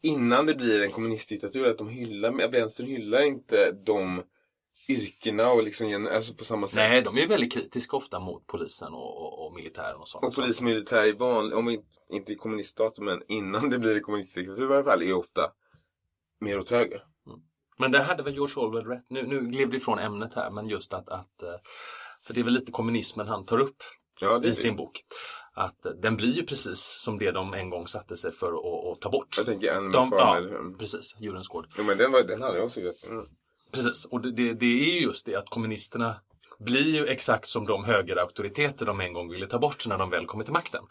[0.01, 4.23] innan det blir en kommunistdiktatur, att de hyllar, vänstern hyllar inte de
[4.89, 6.75] yrkena och liksom, alltså på samma sätt.
[6.75, 10.25] Nej, de är väldigt kritiska ofta mot polisen och, och, och militären och sånt.
[10.25, 13.95] Och polis och militär i vanlig, om vi inte i kommuniststater, men innan det blir
[13.95, 15.51] en kommunistdiktatur i varje fall, är ofta
[16.39, 17.03] mer åt höger.
[17.77, 19.05] Men där hade väl George Orwell rätt.
[19.09, 21.49] Nu, nu gled vi ifrån ämnet här, men just att, att eh,
[22.23, 23.77] för det är väl lite kommunismen han tar upp
[24.19, 25.01] Ja, det i sin bok.
[25.53, 28.93] Att eh, den blir ju precis som det de en gång satte sig för att,
[28.97, 29.37] att ta bort.
[29.37, 30.49] Jag tänker Animal De, Farm.
[30.71, 31.15] ja, precis.
[31.19, 31.65] Djurens gård.
[31.77, 33.07] Jo, men den, var, den hade jag sett.
[33.07, 33.25] Mm.
[33.71, 36.15] Precis, och det, det, det är ju just det att kommunisterna
[36.59, 40.25] blir ju exakt som de högerauktoriteter de en gång ville ta bort när de väl
[40.25, 40.83] kommer till makten.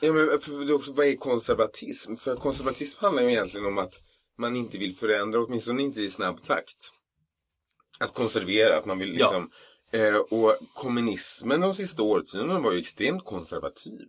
[0.00, 2.16] Ja, men för det också, vad är konservatism?
[2.16, 3.94] För konservatism handlar ju egentligen om att
[4.38, 6.92] man inte vill förändra, åtminstone inte i snabb takt.
[8.00, 9.50] Att konservera, att man vill liksom...
[9.92, 14.08] Eh, och kommunismen de sista årtiondena var ju extremt konservativ.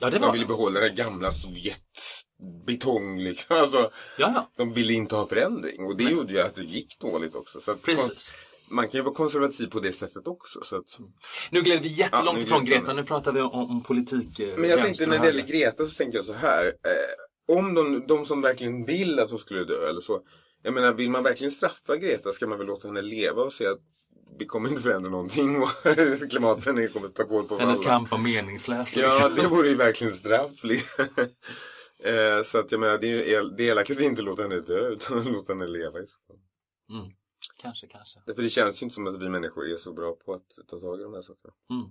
[0.00, 0.48] Ja, det Man ville det.
[0.48, 3.56] behålla den gamla Sovjetbetong liksom.
[3.56, 3.78] Alltså,
[4.18, 4.50] Ja, ja.
[4.56, 5.84] de ville inte ha förändring.
[5.84, 7.60] Och det gjorde ju att det gick dåligt också.
[7.60, 8.30] Så Precis.
[8.68, 10.60] man kan ju vara konservativ på det sättet också.
[10.62, 10.98] Så att...
[11.50, 12.92] Nu gled vi jättelångt Ja, vi Greta.
[12.92, 14.38] Nu pratar vi om, om politik.
[14.40, 15.42] eh, Men jag tänkte när det gäller.
[15.42, 16.66] Greta så tänker jag så här.
[16.66, 16.72] Eh,
[17.48, 20.22] om de, de som verkligen vill att hon skulle dö eller så.
[20.62, 23.70] Jag menar, vill man verkligen straffa Greta ska man väl låta henne leva och säga
[23.70, 23.80] att
[24.38, 25.68] vi kommer inte förändra någonting och
[26.30, 27.88] klimatförändringen kommer ta koll på oss Hennes alla.
[27.88, 28.96] kamp var meningslös.
[28.96, 29.34] Ja, liksom.
[29.34, 30.64] det vore ju verkligen straff.
[32.04, 34.60] eh, så att jag menar, det är el- det elakaste är inte att låta henne
[34.60, 36.00] dö utan att låta henne leva.
[36.00, 36.36] i så fall.
[36.98, 37.12] Mm.
[37.62, 38.20] Kanske, kanske.
[38.26, 40.80] Därför det känns ju inte som att vi människor är så bra på att ta
[40.80, 41.54] tag i de här sakerna.
[41.70, 41.86] Mm.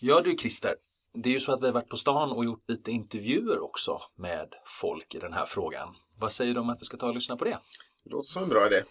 [0.00, 0.74] Ja du Christer,
[1.14, 4.00] det är ju så att vi har varit på stan och gjort lite intervjuer också
[4.16, 5.88] med folk i den här frågan.
[6.18, 7.58] Vad säger du om att vi ska ta och lyssna på det?
[8.04, 8.82] Det låter som en bra idé.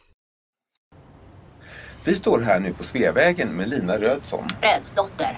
[2.06, 4.48] Vi står här nu på Sveavägen med Lina Rödsson.
[4.62, 5.38] Rödsdotter.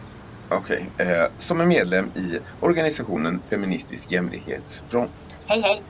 [0.49, 5.39] Okej, eh, som är medlem i organisationen Feministisk jämlikhetsfront.
[5.45, 5.83] Hej hej.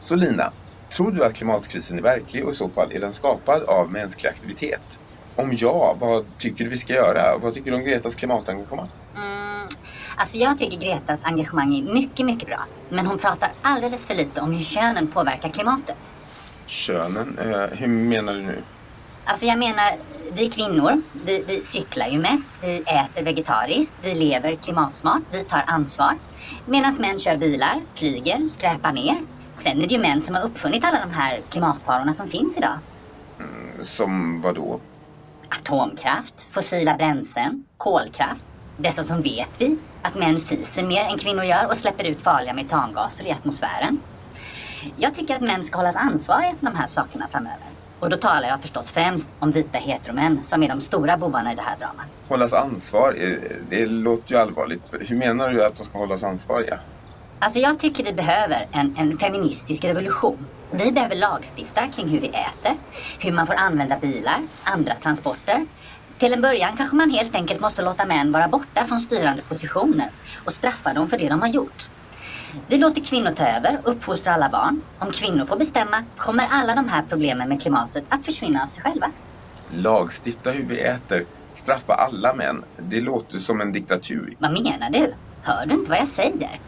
[0.00, 0.52] Så Lina,
[0.96, 4.30] tror du att klimatkrisen är verklig och i så fall är den skapad av mänsklig
[4.30, 4.98] aktivitet?
[5.36, 7.38] Om ja, vad tycker du vi ska göra?
[7.38, 8.88] Vad tycker du om Gretas klimatengagemang?
[9.16, 9.68] Mm,
[10.16, 12.64] alltså jag tycker Gretas engagemang är mycket, mycket bra.
[12.88, 16.14] Men hon pratar alldeles för lite om hur könen påverkar klimatet.
[16.66, 18.62] Könen, eh, hur menar du nu?
[19.24, 19.92] Alltså jag menar,
[20.32, 25.64] vi kvinnor, vi, vi cyklar ju mest, vi äter vegetariskt, vi lever klimatsmart, vi tar
[25.66, 26.18] ansvar.
[26.66, 29.22] Medan män kör bilar, flyger, skräpar ner.
[29.58, 32.78] Sen är det ju män som har uppfunnit alla de här klimatfarorna som finns idag.
[33.82, 34.80] Som vad då?
[35.60, 38.46] Atomkraft, fossila bränslen, kolkraft.
[38.78, 43.24] Dessutom vet vi att män fiser mer än kvinnor gör och släpper ut farliga metangaser
[43.26, 44.02] i atmosfären.
[44.96, 47.76] Jag tycker att män ska hållas ansvariga för de här sakerna framöver.
[48.00, 51.56] Och då talar jag förstås främst om vita heteromän som är de stora bovarna i
[51.56, 52.10] det här dramat.
[52.28, 53.16] Hållas ansvar?
[53.20, 53.36] Eh,
[53.70, 54.90] Det låter ju allvarligt.
[55.00, 56.80] Hur menar du att de ska hållas ansvariga?
[57.40, 60.53] Alltså jag tycker vi behöver en, en feministisk revolution.
[60.78, 62.78] Vi behöver lagstifta kring hur vi äter,
[63.20, 65.66] hur man får använda bilar, andra transporter.
[66.18, 70.10] Till en början kanske man helt enkelt måste låta män vara borta från styrande positioner
[70.44, 71.76] och straffa dem för det de har gjort.
[72.68, 74.82] Vi låter kvinnor ta över och uppfostra alla barn.
[74.98, 78.82] Om kvinnor får bestämma kommer alla de här problemen med klimatet att försvinna av sig
[78.82, 79.12] själva.
[79.72, 81.24] Lagstifta hur vi äter,
[81.58, 82.56] straffa alla män.
[82.90, 84.34] Det låter som en diktatur.
[84.38, 85.14] Vad menar du?
[85.42, 86.60] Hör du inte vad jag säger?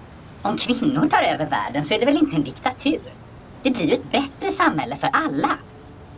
[0.42, 3.02] Om kvinnor tar över världen så är det väl inte en diktatur?
[3.66, 5.58] Det blir ju ett bättre samhälle för alla.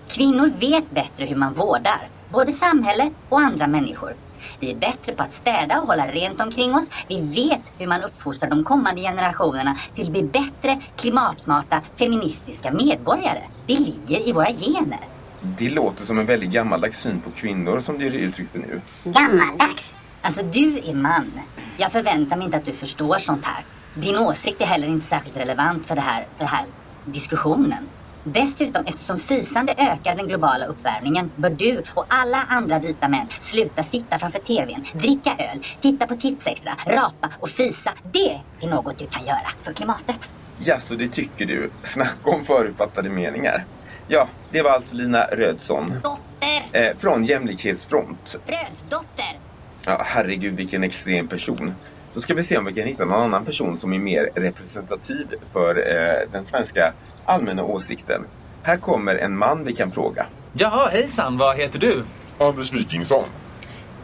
[0.09, 4.15] Kvinnor vet bättre hur man vårdar, både samhället och andra människor.
[4.61, 6.91] Vi är bättre på att städa och hålla rent omkring oss.
[7.09, 13.43] Vi vet hur man uppfostrar de kommande generationerna till att bli bättre, klimatsmarta, feministiska medborgare.
[13.67, 15.01] Det ligger i våra gener.
[15.41, 18.81] Det låter som en väldigt gammaldags syn på kvinnor som du ger uttryck för nu.
[19.05, 19.95] Gammaldags!
[20.23, 21.41] Alltså du är man.
[21.77, 23.65] Jag förväntar mig inte att du förstår sånt här.
[23.95, 26.65] Din åsikt är heller inte särskilt relevant för, det här, den här
[27.13, 27.89] diskussionen.
[28.25, 33.83] Dessutom, eftersom fisande ökar den globala uppvärmningen bör du och alla andra vita män sluta
[33.83, 37.93] sitta framför TVn, dricka öl, titta på Tipsextra, rapa och fisa.
[38.13, 40.31] Det är något du kan göra för klimatet.
[40.57, 41.73] Ja, så det tycker du.
[41.83, 43.67] Snacka om förutfattade meningar.
[44.07, 46.91] Ja, det var alltså Lina Rödsson Dotter!
[46.91, 48.37] eh, från Jämlikhetsfront.
[48.47, 49.41] Brödsdotter!
[49.87, 51.75] Ja, herregud vilken extrem person.
[52.19, 55.35] Då ska vi se om vi kan hitta någon annan person som är mer representativ
[55.53, 58.23] för eh, den svenska allmänna åsikten.
[58.63, 60.27] Här kommer en man vi kan fråga.
[60.53, 62.07] Jaha, hejsan, vad heter du?
[62.39, 63.29] Anders Wikingsson.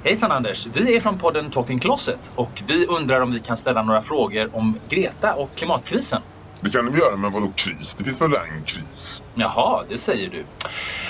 [0.05, 3.83] Hejsan Anders, vi är från podden Talking Closet och vi undrar om vi kan ställa
[3.83, 6.22] några frågor om Greta och klimatkrisen.
[6.61, 7.94] Det kan du göra, men vadå kris?
[7.98, 9.22] Det finns väl en kris?
[9.35, 10.46] Jaha, det säger du.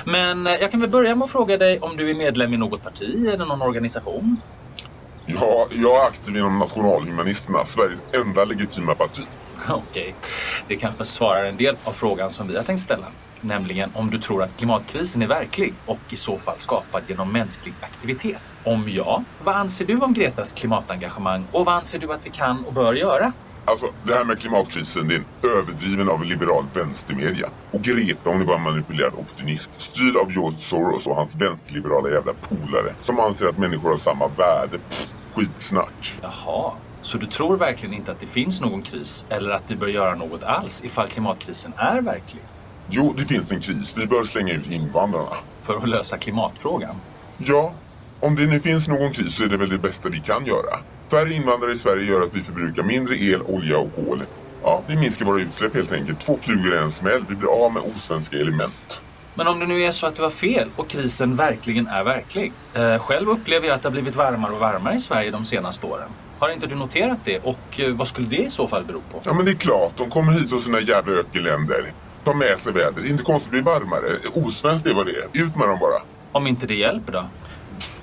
[0.07, 2.57] Men eh, jag kan väl börja med att fråga dig om du är medlem i
[2.57, 4.43] något parti eller någon organisation?
[5.27, 9.23] Ja, jag är aktiv inom Nationalhumanisterna, Sveriges enda legitima parti.
[9.69, 10.19] Okej,
[10.69, 13.13] det kanske svarar en del av frågan som vi har tänkt ställa.
[13.43, 17.79] Nämligen om du tror att klimatkrisen är verklig och i så fall skapad genom mänsklig
[17.81, 18.43] aktivitet.
[18.63, 22.65] Om ja, vad anser du om Gretas klimatengagemang och vad anser du att vi kan
[22.65, 23.33] och bör göra?
[23.67, 25.27] Alltså, det här med klimatkrisen, det är en
[25.59, 27.49] överdriven av liberal vänstermedia.
[27.73, 29.83] Och Greta, hon är bara en manipulerad optimist.
[29.83, 32.97] Styrd av George Soros och hans vänsterliberala jävla polare.
[33.01, 34.79] Som anser att människor har samma värde.
[34.79, 36.19] Pff, skitsnack.
[36.23, 39.89] Jaha, så du tror verkligen inte att det finns någon kris eller att vi bör
[39.89, 42.45] göra något alls ifall klimatkrisen är verklig?
[42.87, 43.97] Jo, det finns en kris.
[43.97, 45.37] Vi bör slänga ut invandrarna.
[45.67, 47.03] För att lösa klimatfrågan?
[47.37, 47.75] Ja,
[48.21, 50.79] om det nu finns någon kris så är det väl det bästa vi kan göra.
[51.11, 54.27] Färre invandrare i Sverige gör att vi förbrukar mindre el, olja och kol.
[54.61, 56.21] Ja, vi minskar våra utsläpp helt enkelt.
[56.27, 57.27] Två flugor i en smäll.
[57.29, 59.01] Vi blir av med osvenska element.
[59.37, 62.55] Men om det nu är så att du har fel och krisen verkligen är verklig.
[62.77, 65.87] Eh, själv upplever jag att det har blivit varmare och varmare i Sverige de senaste
[65.87, 66.13] åren.
[66.39, 67.39] Har inte du noterat det?
[67.39, 69.23] Och eh, vad skulle det i så fall bero på?
[69.25, 71.95] Ja men det är klart, de kommer hit från sina jävla ökenländer.
[72.25, 73.07] Ta med sig vädret.
[73.07, 74.19] Inte konstigt det blir varmare.
[74.35, 75.45] Osvenskt är vad det är.
[75.45, 76.01] Ut med dem bara.
[76.33, 77.31] Om inte det hjälper då?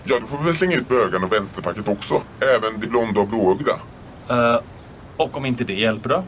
[0.04, 2.24] Ja, då får vi väl slänga ut bögarna och vänsterfacket också.
[2.56, 3.82] Även de blonda och blåögda.
[4.30, 4.60] Eh,
[5.18, 6.28] och om inte det hjälper då?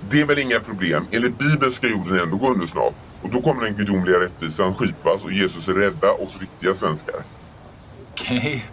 [0.00, 1.08] Det är väl inga problem.
[1.12, 2.94] Enligt Bibeln ska jorden ändå gå under snart.
[3.20, 7.24] Och då kommer den gudomliga rättvisan skipas och Jesus är rädda oss riktiga svenskar.
[8.20, 8.70] Okej.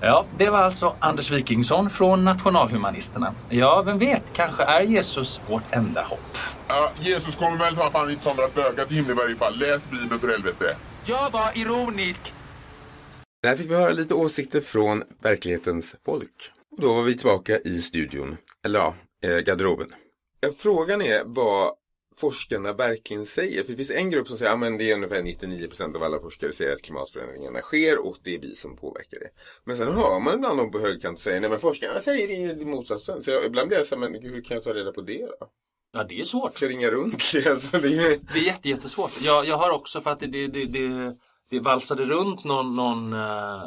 [0.00, 3.34] Ja, det var alltså Anders Wikingsson från Nationalhumanisterna.
[3.48, 6.38] Ja, vem vet, kanske är Jesus vårt enda hopp.
[6.68, 9.58] Ja, Jesus kommer väl ta fan inte ta några bögar till himlen i varje fall.
[9.58, 10.76] Läs Bibeln för helvete.
[11.06, 12.34] Jag var ironisk.
[13.42, 16.50] Där fick vi höra lite åsikter från verklighetens folk.
[16.70, 19.94] Och då var vi tillbaka i studion, eller ja, eh, garderoben.
[20.58, 21.74] Frågan är vad
[22.16, 23.62] forskarna verkligen säger.
[23.62, 26.20] För det finns en grupp som säger att ja, det är ungefär 99% av alla
[26.20, 29.30] forskare säger att klimatförändringarna sker och det är vi som påverkar det.
[29.64, 32.64] Men sen hör man ibland dem på högkant säga nej men forskarna säger det i
[32.64, 33.22] motsatsen.
[33.22, 35.26] Så jag, ibland blir jag så här, men hur kan jag ta reda på det
[35.26, 35.48] då?
[35.92, 36.54] Ja, det är svårt.
[36.54, 37.32] Ska ringa runt?
[37.46, 38.18] alltså, det är.
[38.32, 39.12] Det är jätte, jättesvårt.
[39.22, 41.16] Jag, jag har också för att det, det, det,
[41.50, 43.62] det, valsade runt någon, någon eh,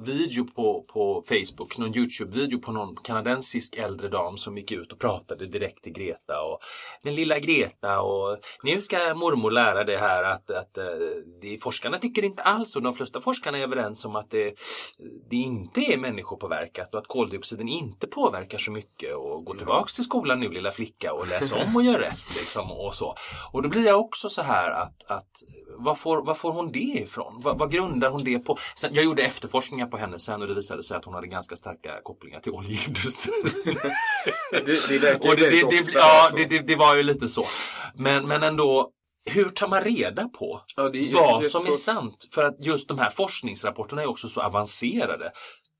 [0.00, 4.98] video på, på Facebook, någon Youtube-video på någon kanadensisk äldre dam som gick ut och
[4.98, 6.42] pratade direkt till Greta.
[6.42, 6.60] Och,
[7.02, 10.84] Men lilla Greta och nu ska mormor lära dig här att, att eh,
[11.40, 14.54] det, forskarna tycker inte alls och de flesta forskarna är överens om att det,
[15.30, 19.16] det inte är människopåverkat och att koldioxiden inte påverkar så mycket.
[19.16, 22.36] Och gå tillbaks till skolan nu lilla flicka och läs om och gör rätt.
[22.38, 23.14] Liksom, och, så.
[23.52, 25.42] och då blir jag också så här att, att
[25.78, 27.40] vad, får, vad får hon det ifrån?
[27.42, 28.58] Vad, vad grundar hon det på?
[28.76, 31.56] Sen, jag gjorde efterforskningar på henne sen och det visade sig att hon hade ganska
[31.56, 33.34] starka kopplingar till oljeindustrin.
[34.50, 37.02] Det, det verkar och det, väldigt det, det, ofta, ja, det, det, det var ju
[37.02, 37.44] lite så.
[37.94, 38.90] Men, men ändå,
[39.24, 42.28] hur tar man reda på Ja, vad som så- är sant?
[42.34, 45.32] För att just de här forskningsrapporterna är också så avancerade.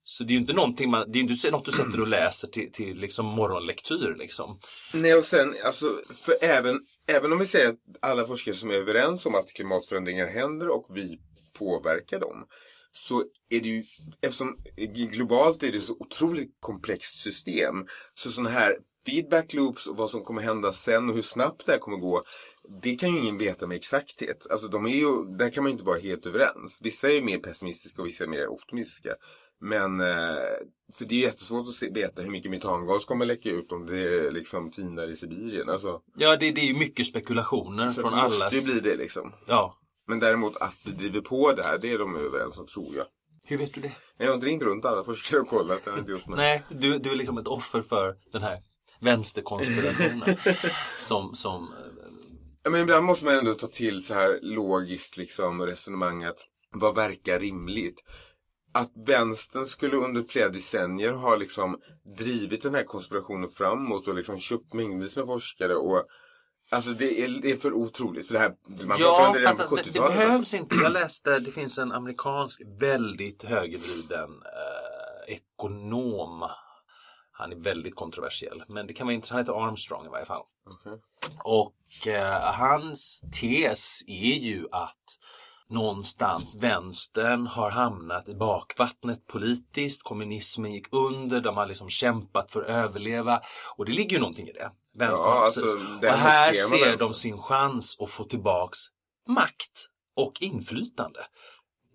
[0.03, 2.47] Så det är ju inte någonting man, det är inte något du sätter och läser
[2.47, 4.59] till, till liksom morgonlektyr liksom.
[4.93, 5.85] Nej, och sen, alltså,
[6.25, 10.27] för även, även om vi säger att alla forskare som är överens om att klimatförändringar
[10.27, 11.19] händer och vi
[11.59, 12.45] påverkar dem.
[12.91, 13.83] Så är det ju,
[14.21, 17.87] eftersom globalt är det så otroligt komplext system.
[18.13, 21.71] Så sådana här feedback loops och vad som kommer hända sen och hur snabbt det
[21.71, 22.23] här kommer gå.
[22.83, 24.47] Det kan ju ingen veta med exakthet.
[24.49, 26.79] Alltså de är ju, där kan man ju inte vara helt överens.
[26.83, 29.15] Vissa är mer pessimistiska och vissa är mer optimistiska.
[29.61, 30.35] Men, eh,
[30.97, 34.31] för det är jättesvårt att se, veta hur mycket metangas kommer läcka ut om det
[34.31, 35.69] liksom tinar i Sibirien.
[35.69, 38.95] Alltså, Ja, det, det är ju mycket spekulationer så från det måste ju bli det
[38.95, 39.33] liksom.
[39.47, 39.77] Ja.
[40.11, 43.05] Men däremot att vi driver på det här, det är de överens om tror jag.
[43.43, 43.91] Hur vet du det?
[44.17, 46.37] Jag har inte ringt runt alla forskare och kollat, jag har inte gjort något.
[46.37, 48.59] Nej, du, du är liksom ett offer för den här
[48.99, 50.35] vänsterkonspirationen.
[50.99, 51.73] som, som...
[52.63, 56.95] Ja, men ibland måste man ändå ta till så här logiskt liksom resonemang att vad
[56.95, 58.03] verkar rimligt?
[58.73, 61.79] Att vänstern skulle under flera decennier ha liksom
[62.17, 66.05] drivit den här konspirationen framåt och liksom köpt mängder med forskare och
[66.71, 68.27] Alltså det är, det är för otroligt.
[68.27, 68.55] För det här,
[68.85, 70.17] man Ja, om det fast på det, det 70-talet.
[70.17, 70.57] behövs alltså.
[70.57, 70.75] inte.
[70.75, 76.49] Jag läste, det finns en amerikansk väldigt högervriden eh, ekonom.
[77.31, 79.47] Han är väldigt kontroversiell, men det kan vara intressant.
[79.47, 80.43] Han heter Armstrong i varje fall.
[80.65, 80.99] Okej.
[81.43, 85.17] Och eh, hans tes är ju att
[85.69, 90.03] någonstans vänstern har hamnat i bakvattnet politiskt.
[90.03, 93.41] Kommunismen gick under, de har liksom kämpat för att överleva.
[93.77, 94.71] Och det ligger ju någonting i det.
[94.93, 95.61] Vänstern, Ja, alltså,
[96.01, 97.07] och här ser vänstern.
[97.07, 98.79] de sin chans att få tillbaks
[99.27, 101.19] makt och inflytande.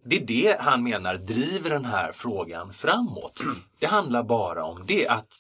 [0.05, 3.41] Det är det han menar driver den här frågan framåt.
[3.79, 5.33] Det handlar bara om det, att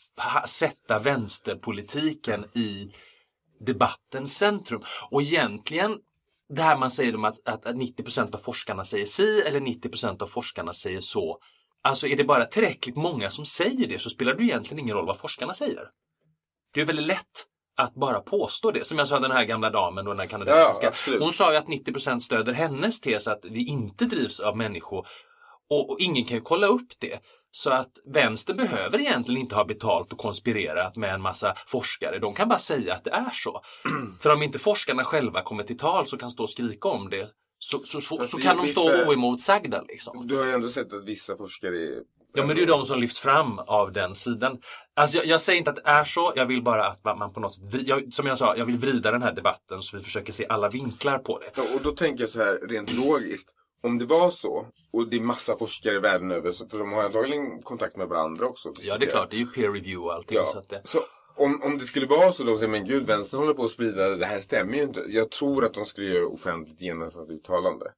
[0.48, 2.92] sätta vänsterpolitiken i
[3.60, 4.82] debattens centrum.
[5.10, 5.98] Och egentligen
[6.48, 10.22] det här man säger om att, att, att 90% av forskarna säger si eller 90%
[10.22, 11.38] av forskarna säger så.
[11.82, 15.06] Alltså är det bara tillräckligt många som säger det så spelar det egentligen ingen roll
[15.06, 15.90] vad forskarna säger.
[16.76, 18.86] Det är väldigt lätt att bara påstå det.
[18.86, 20.92] Som jag sa den här gamla damen och den här kanadensiska.
[21.06, 21.18] Ja.
[21.20, 25.06] Hon sa ju att 90% stöder hennes tes att vi inte drivs av människor.
[25.70, 27.18] Och, och ingen kan ju kolla upp det.
[27.50, 32.18] Så att vänstern behöver egentligen inte ha betalt och konspirerat med en massa forskare.
[32.18, 33.60] De kan bara säga att det är så.
[34.20, 37.28] För om inte forskarna själva kommer till tal så kan stå och skrika om det
[37.58, 39.82] så, så, så, så kan de stå vissa- oemotsagda.
[39.82, 40.26] Liksom.
[40.26, 42.02] Du har ju ändå sett att vissa forskare.
[42.36, 44.58] Ja men det är ju de som lyfts fram av den sidan.
[44.94, 47.32] Alltså jag, jag säger inte att det är så, jag vill bara att man, man
[47.32, 50.02] på något sätt, jag, som jag sa, jag vill vrida den här debatten så vi
[50.02, 51.50] försöker se alla vinklar på det.
[51.56, 53.50] Ja, och då tänker jag så här rent logiskt.
[53.82, 57.62] Om det var så, och det är massa forskare världen över, för de har antagligen
[57.62, 58.72] kontakt med varandra också.
[58.80, 60.36] Ja det är klart, det är ju peer review och allting.
[60.36, 61.00] Ja, Så att det, så
[61.36, 64.08] om, om det skulle vara så, då säger men gud, vänstern håller på att sprida
[64.08, 65.04] det, det här stämmer ju inte.
[65.08, 67.92] Jag tror att de skulle göra offentligt ett uttalande.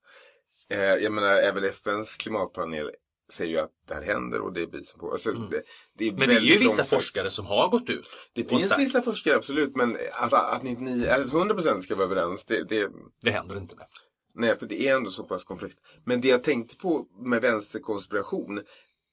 [0.70, 2.90] Eh, jag menar, även FNs klimatpanel
[3.32, 5.12] säger ju att det här händer och det är bevis på.
[5.12, 5.62] Alltså, det,
[5.98, 6.18] det är Mm.
[6.18, 8.06] men det är ju vissa forskare som har gått ut.
[8.32, 12.44] Det finns sagt, vissa forskare, absolut, men att, att 99, att 100% ska vara överens,
[12.44, 12.90] det, det,
[13.22, 13.74] Det händer inte.
[13.74, 13.86] Det.
[14.34, 15.78] Nej, för det är ändå så pass komplext.
[16.04, 18.60] Men det jag tänkte på med vänsterkonspiration,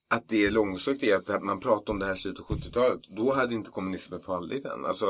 [0.10, 3.02] att det är långsökt är att man pratar om det här i slutet av 70-talet.
[3.18, 4.86] Då hade inte kommunismen fallit än.
[4.86, 5.06] Alltså,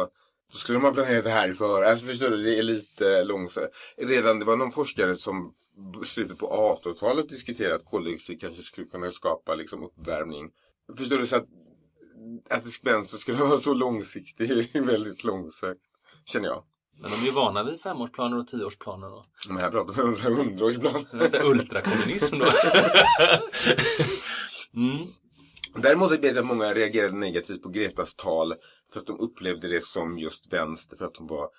[0.51, 1.83] då skulle de ha planerat det här för.
[1.83, 3.75] Alltså förstår du, det är lite långsökt.
[3.97, 5.53] Redan, det var någon forskare som
[6.03, 10.49] slutet på 1800-talet diskuterade att koldioxid kanske skulle kunna skapa liksom uppvärmning.
[10.97, 11.27] Förstår du?
[11.27, 11.47] Så att,
[12.49, 15.81] att vänster skulle vara så långsiktig är väldigt långsökt.
[16.25, 16.63] Känner jag.
[17.01, 19.13] Men de är ju vana vid femårsplaner och tioårsplaner.
[19.13, 21.05] Och, Men här pratar vi om så här hundraårsplan.
[21.13, 22.45] lite ultrakommunism då.
[24.73, 25.07] mm.
[25.75, 28.55] Däremot vet jag att många reagerade negativt på Gretas tal
[28.93, 31.49] för att de upplevde det som just vänster för att de var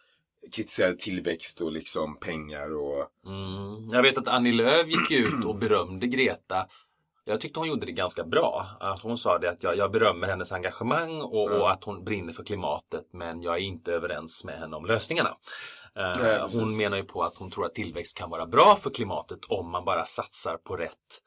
[0.52, 3.88] kritiserade tillväxt och liksom pengar och Mm.
[3.92, 6.66] Jag vet att Annie Lööf gick ut och berömde Greta.
[7.24, 8.66] Jag tyckte hon gjorde det ganska bra.
[8.80, 12.32] Att hon sa det att jag, jag berömmer hennes engagemang och, och att hon brinner
[12.32, 15.28] för klimatet men jag är inte överens med henne om lösningarna.
[15.96, 16.60] Eh, Nej, precis.
[16.60, 19.70] hon menar ju på att hon tror att tillväxt kan vara bra för klimatet om
[19.70, 21.22] man bara satsar på rätt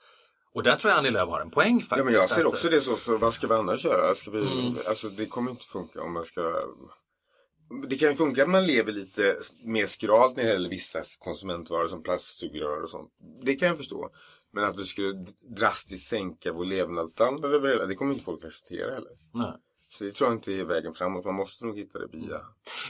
[0.54, 1.98] Och där tror jag Annie Lööf har en poäng faktiskt.
[1.98, 4.16] Ja men jag ser också det så, så vad ska vi annars göra?
[4.16, 4.76] Ska vi, Mm.
[4.88, 6.62] Alltså det kommer inte funka om man ska
[7.90, 11.88] Det kan ju funka att man lever lite mer skralt när det gäller vissa konsumentvaror
[11.88, 13.12] som plastsugrör och sånt.
[13.42, 14.10] Det kan jag förstå.
[14.52, 18.94] Men att vi skulle drastiskt sänka vår levnadsstandard över hela, det kommer inte folk acceptera
[18.94, 19.12] heller.
[19.34, 19.54] Nej.
[19.90, 21.26] Så det tror jag inte är vägen framåt.
[21.26, 22.42] Man måste nog hitta det via...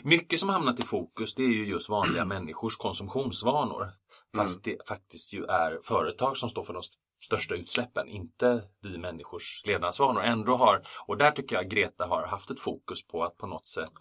[0.03, 3.91] Mycket som hamnat i fokus det är ju just vanliga människors konsumtionsvanor.
[4.33, 4.45] Mm.
[4.45, 8.97] Fast det faktiskt ju är företag som står för de st- största utsläppen, inte vi
[8.97, 10.21] människors levnadsvanor.
[10.21, 13.67] Ändå har, och där tycker jag Greta har haft ett fokus på att på något
[13.67, 13.93] sätt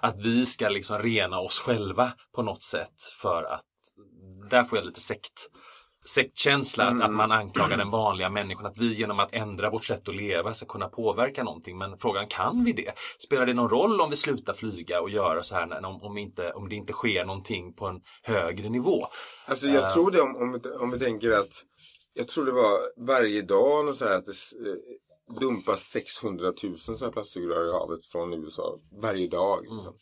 [0.00, 3.64] att vi ska liksom rena oss själva på något sätt för att
[4.50, 5.50] där får jag lite sekt
[6.08, 10.08] sektkänsla, att, att man anklagar den vanliga människan att vi genom att ändra vårt sätt
[10.08, 11.78] att leva ska kunna påverka någonting.
[11.78, 12.92] Men frågan, kan vi det?
[13.18, 16.18] Spelar det någon roll om vi slutar flyga och göra så här när, om, om,
[16.18, 19.06] inte, om det inte sker någonting på en högre nivå?
[19.46, 19.92] Alltså jag Eh.
[19.92, 21.52] tror det om, om, om vi tänker att
[22.14, 24.32] Jag tror det var varje dag och så här att det
[24.70, 28.78] eh, dumpas 600 000 sådana här plastsugrör i havet från USA.
[29.02, 29.62] Varje dag.
[29.62, 29.94] Liksom.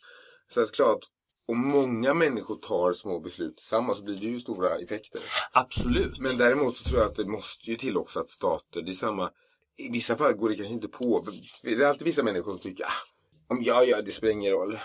[0.47, 0.99] Så att klart,
[1.47, 5.21] om många människor tar små beslut tillsammans så blir det ju stora effekter.
[5.51, 6.19] Absolut.
[6.19, 8.93] Men däremot så tror jag att det måste ju till också att stater, det är
[8.93, 9.31] samma
[9.77, 11.25] I vissa fall går det kanske inte på.
[11.63, 13.07] Det är alltid vissa människor som tycker ah,
[13.47, 14.79] om jag gör det spelar ingen roll.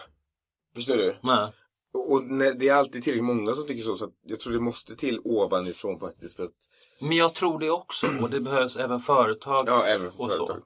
[0.74, 1.16] Förstår du?
[1.22, 1.52] Nej.
[1.92, 4.96] Och när, det är alltid tillräckligt många som tycker så, så jag tror det måste
[4.96, 6.36] till ovanifrån faktiskt.
[6.36, 6.54] För att,
[7.00, 9.64] Men jag tror det också och det behövs även företag.
[9.66, 10.48] ja, även för och företag.
[10.48, 10.64] så.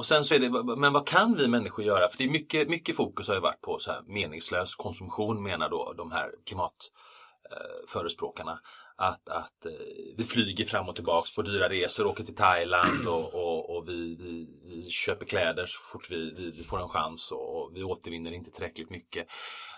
[0.00, 2.08] Och sen så är det, men vad kan vi människor göra?
[2.08, 5.70] För det är mycket, mycket fokus har ju varit på så här meningslös konsumtion menar
[5.70, 8.52] då de här klimatförespråkarna.
[8.52, 8.58] Eh,
[8.96, 9.72] att, att eh,
[10.16, 14.16] vi flyger fram och tillbaks på dyra resor, åker till Thailand och, och, och vi,
[14.16, 17.82] vi, vi köper kläder så fort vi, vi, vi får en chans och, och vi
[17.82, 19.26] återvinner inte tillräckligt mycket.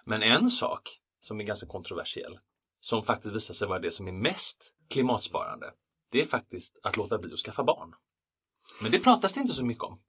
[0.04, 0.82] Men en sak
[1.20, 2.38] som är ganska kontroversiell,
[2.80, 5.66] som faktiskt visar sig vara det som är mest klimatsparande,
[6.12, 7.94] det är faktiskt att låta bli att skaffa barn.
[8.82, 10.00] Men det pratas det inte så mycket om.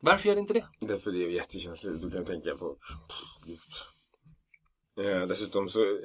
[0.00, 0.66] Varför gör det inte det?
[0.80, 2.02] Därför det är jättekänsligt.
[2.02, 2.74] Du kan tänka på...
[3.46, 3.86] Pff.
[5.00, 5.98] Eh, dessutom så,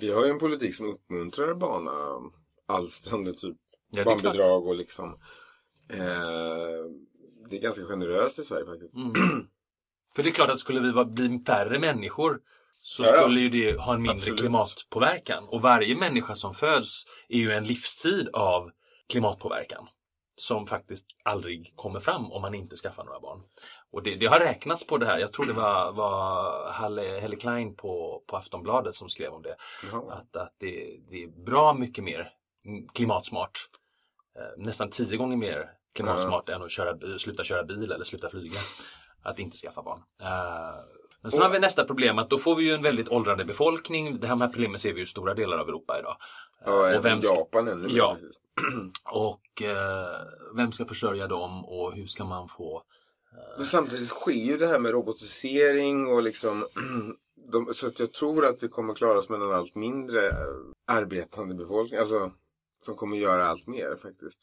[0.00, 3.56] vi har ju en politik som uppmuntrar barnaalstrande typ.
[3.90, 5.20] Ja, barnbidrag och liksom.
[5.90, 5.98] Eh,
[7.48, 8.94] det är ganska generöst i Sverige faktiskt.
[8.94, 9.12] Mm.
[10.16, 12.40] För det är klart att skulle vi bli färre människor
[12.82, 13.22] så Ja, ja.
[13.22, 14.40] skulle ju det ha en mindre Absolut.
[14.40, 15.44] klimatpåverkan.
[15.48, 18.70] Och varje människa som föds är ju en livstid av
[19.08, 19.88] klimatpåverkan.
[20.40, 23.42] Som faktiskt aldrig kommer fram om man inte skaffar några barn.
[23.92, 25.18] Och det, det har räknats på det här.
[25.18, 29.56] Jag tror det var, var Halle, Helle Klein på, på Aftonbladet som skrev om det.
[29.92, 30.12] Jaha.
[30.12, 32.32] Att, att det, det är bra mycket mer
[32.64, 33.58] mm, klimatsmart.
[34.38, 38.58] Eh, nästan tio gånger mer klimatsmart än att köra, sluta köra bil eller sluta flyga.
[39.22, 40.02] Att inte skaffa barn.
[40.20, 40.84] Eh,
[41.20, 44.20] men sen har vi nästa problem att då får vi ju en väldigt åldrande befolkning.
[44.20, 46.16] Det här med problemen ser vi i stora delar av Europa idag.
[46.66, 48.16] Eh, Ja, och vem ska, Japan ännu Ja.
[49.04, 52.82] och eh, vem ska försörja dem och hur ska man få
[53.56, 56.66] Men samtidigt sker ju det här med robotisering och liksom
[57.52, 60.34] de, så att jag tror att vi kommer klara oss med en allt mindre eh,
[60.86, 62.00] arbetande befolkning.
[62.00, 62.32] Alltså
[62.82, 64.40] som kommer göra allt mer faktiskt.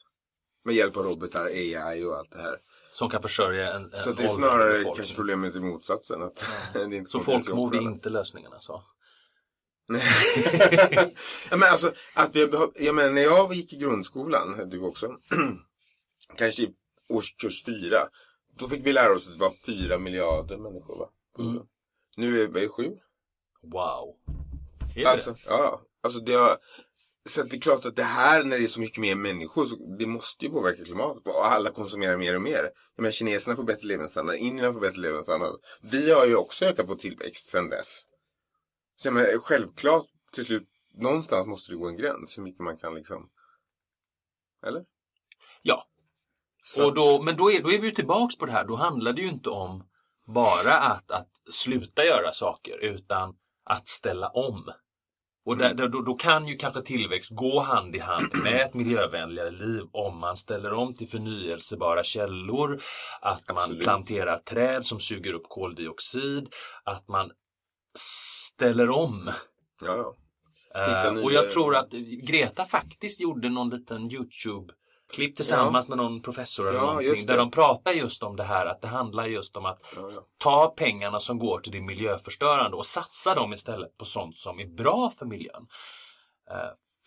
[0.65, 2.57] Med hjälp av robotar, AI och allt det här.
[2.91, 4.95] som kan försörja en, en Så det är snarare befolkning.
[4.95, 6.21] kanske problemet i motsatsen.
[6.23, 8.83] Att det inte Så folkmord är inte lösningen alltså?
[11.49, 15.17] Ja, men alltså, att vi behöv, jag menar, när jag gick i grundskolan, du också,
[16.37, 16.73] kanske i
[17.09, 18.07] årskurs fyra,
[18.57, 20.97] då fick vi lära oss att det var fyra miljarder människor.
[20.97, 21.09] Va?
[21.39, 21.63] Mm.
[22.17, 22.97] Nu är det sju.
[23.61, 24.15] Wow.
[24.95, 26.57] Är det Alltså, ja, alltså det har,
[27.29, 29.75] så det är klart att det här, när det är så mycket mer människor, så
[29.99, 31.27] det måste ju påverka klimatet.
[31.27, 32.69] Och alla konsumerar mer och mer.
[32.97, 35.55] Menar, kineserna får bättre levnadsstandard, indierna får bättre levnadsstandard.
[35.81, 38.03] Vi har ju också ökat vår tillväxt sedan dess.
[38.95, 42.77] Så jag menar, självklart, till slut, någonstans måste det gå en gräns hur mycket man
[42.77, 43.29] kan liksom...
[44.67, 44.85] Eller?
[45.61, 45.87] Ja.
[46.57, 48.65] Så Och då, men då är, då är vi ju tillbaks på det här.
[48.65, 49.83] Då handlar det ju inte om
[50.25, 54.71] bara att, att sluta göra saker utan att ställa om.
[55.45, 58.73] Och där, där, då, då kan ju kanske tillväxt gå hand i hand med ett
[58.73, 62.81] miljövänligare liv om man ställer om till förnyelsebara källor,
[63.21, 63.83] att man Absolut.
[63.83, 67.31] planterar träd som suger upp koldioxid, att man
[68.55, 69.31] ställer om.
[69.81, 70.15] Ja, ja.
[70.75, 71.91] Eh, Hitta och jag tror att
[72.27, 77.25] Greta faktiskt gjorde någon liten Youtube-klipp tillsammans med någon professor eller Ja, någonting.
[77.25, 80.21] Där de pratar just om det här att det handlar just om att ja, ja.
[80.37, 84.67] ta pengarna som går till det miljöförstörande och satsa dem istället på sånt som är
[84.67, 85.67] bra för miljön.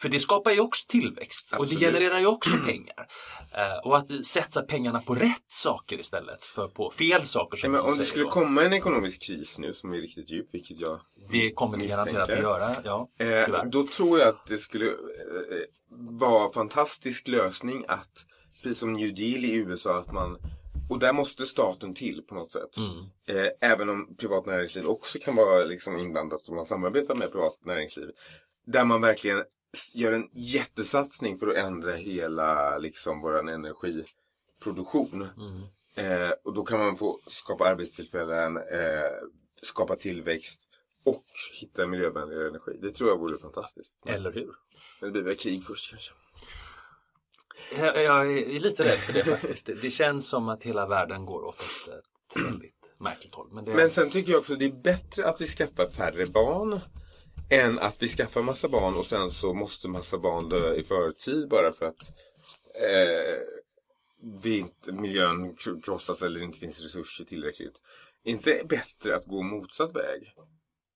[0.01, 1.81] För det skapar ju också tillväxt och det Absolut.
[1.81, 3.09] genererar ju också pengar.
[3.57, 7.73] Eh, Och att vi satsar pengarna på rätt saker istället för på fel saker som
[7.73, 8.31] men om det skulle då.
[8.31, 12.31] komma en ekonomisk kris nu som är riktigt djup, vilket jag Det kommer det garanterat
[12.31, 12.75] att göra.
[12.85, 13.65] Ja, tyvärr.
[13.67, 14.93] då tror jag att det skulle eh,
[16.21, 18.11] vara en fantastisk lösning att
[18.63, 20.39] precis som New Deal i USA, att man
[20.91, 22.71] och där måste staten till på något sätt.
[23.29, 27.59] Eh, även om privat näringsliv också kan vara liksom inblandat om man samarbetar med privat
[27.65, 28.09] näringsliv.
[28.67, 29.43] Där man verkligen
[29.95, 35.23] gör en jättesatsning för att ändra hela liksom våran energiproduktion.
[35.95, 39.11] Eh, och då kan man få skapa arbetstillfällen, eh,
[39.63, 40.69] skapa tillväxt
[41.05, 41.25] och
[41.61, 42.79] hitta miljövänligare energi.
[42.83, 43.95] Det tror jag vore fantastiskt.
[44.07, 44.51] Eller hur?
[45.01, 46.13] Men det blir väl krig först kanske.
[47.79, 49.67] Jag, jag är lite rädd för det faktiskt.
[49.67, 51.95] Det, det känns som att hela världen går åt ett,
[52.37, 53.49] ett väldigt märkligt håll.
[53.53, 56.81] Men det, Men sen tycker jag också det är bättre att vi skaffar färre barn
[57.51, 61.49] än att vi skaffar massa barn och sen så måste massa barn dö i förtid
[61.49, 62.17] bara för att
[62.75, 63.39] eh,
[64.43, 67.83] vi inte, miljön krossas eller det inte finns resurser tillräckligt.
[68.25, 70.35] Inte bättre att gå motsatt väg?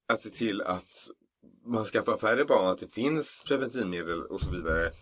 [0.09, 1.11] Att se till att
[1.65, 4.93] man skaffar färre barn, att det finns preventivmedel och så vidare.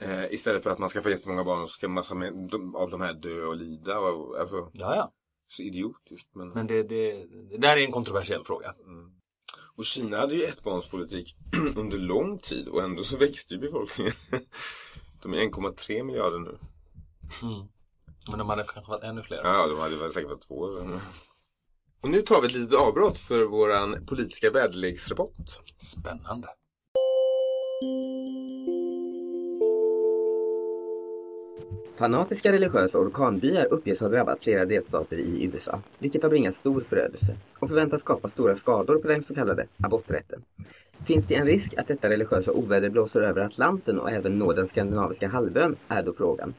[0.00, 2.90] Eh, istället för att man skaffar jättemånga barn och så ska massa med, de, av
[2.90, 3.98] de här dö och lida.
[3.98, 5.12] Och, alltså, Ja, ja.
[5.48, 6.34] så idiotiskt.
[6.34, 6.48] Men...
[6.48, 8.74] Men det, det, det där är en kontroversiell fråga.
[9.78, 11.36] Och Kina hade ju ettbarnspolitik
[11.76, 14.12] under lång tid och ändå så växte ju befolkningen.
[15.22, 16.58] De är 1,3 miljarder nu.
[18.28, 19.40] Men de hade kanske varit ännu fler.
[19.44, 20.54] Ja, de hade väl säkert varit två.
[22.00, 25.50] Och nu tar vi ett litet avbrott för våran politiska väderleksrapport.
[25.78, 26.48] Spännande.
[31.98, 37.36] Fanatiska religiösa orkanbyar uppges ha drabbat flera delstater i USA, vilket har bringat stor förödelse
[37.58, 40.42] och förväntas skapa stora skador på den så kallade aborträtten.
[41.06, 44.68] Finns det en risk att detta religiösa oväder blåser över Atlanten och även når den
[44.68, 46.54] skandinaviska halvön, är då frågan.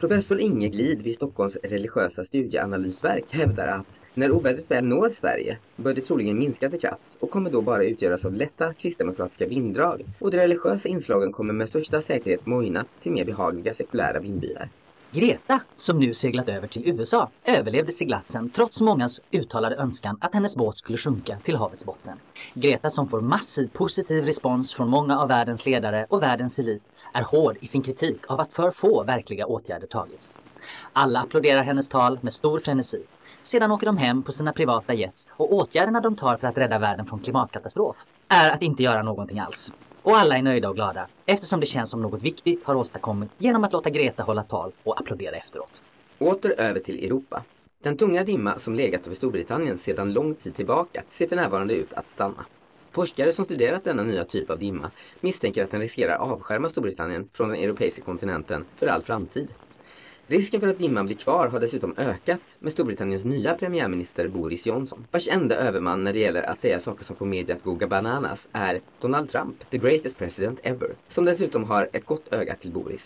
[0.00, 3.86] Professor Inge Glid vid Stockholms religiösa studieanalysverk hävdar att
[4.18, 7.84] när ovädret väl når Sverige bör det troligen minska till kraft och kommer då bara
[7.84, 13.12] utgöras av lätta kristdemokratiska vinddrag och de religiösa inslagen kommer med största säkerhet mojna till
[13.12, 14.68] mer behagliga sekulära vindbyar.
[15.10, 20.56] Greta, som nu seglat över till USA, överlevde seglatsen trots mångas uttalade önskan att hennes
[20.56, 22.18] båt skulle sjunka till havets botten.
[22.54, 27.22] Greta som får massiv positiv respons från många av världens ledare och världens elit är
[27.22, 30.34] hård i sin kritik av att för få verkliga åtgärder tagits.
[30.92, 33.02] Alla applåderar hennes tal med stor frenesi.
[33.42, 36.78] Sedan åker de hem på sina privata jets och åtgärderna de tar för att rädda
[36.78, 37.96] världen från klimatkatastrof
[38.28, 39.72] är att inte göra någonting alls.
[40.02, 43.64] Och alla är nöjda och glada eftersom det känns som något viktigt har åstadkommits genom
[43.64, 45.82] att låta Greta hålla tal och applådera efteråt.
[46.18, 47.42] Åter över till Europa.
[47.82, 51.92] Den tunga dimma som legat över Storbritannien sedan lång tid tillbaka ser för närvarande ut
[51.92, 52.44] att stanna.
[52.90, 57.48] Forskare som studerat denna nya typ av dimma misstänker att den riskerar avskärma Storbritannien från
[57.48, 59.48] den europeiska kontinenten för all framtid.
[60.30, 65.06] Risken för att dimman blir kvar har dessutom ökat med Storbritanniens nya premiärminister Boris Johnson,
[65.10, 68.48] vars enda överman när det gäller att säga saker som får media att gå bananas
[68.52, 73.00] är Donald Trump, the greatest president ever, som dessutom har ett gott öga till Boris.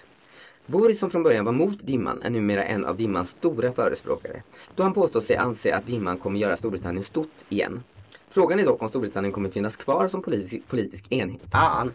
[0.66, 4.42] Boris som från början var mot dimman är numera en av dimmans stora förespråkare,
[4.74, 7.82] då han påstår sig anse att dimman kommer göra Storbritannien stort igen.
[8.30, 11.40] Frågan är dock om Storbritannien kommer finnas kvar som politisk, politisk enhet.
[11.52, 11.92] Fan!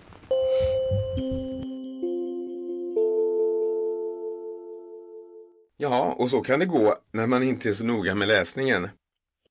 [5.78, 8.90] Ja, och så kan det gå när man inte är så noga med läsningen.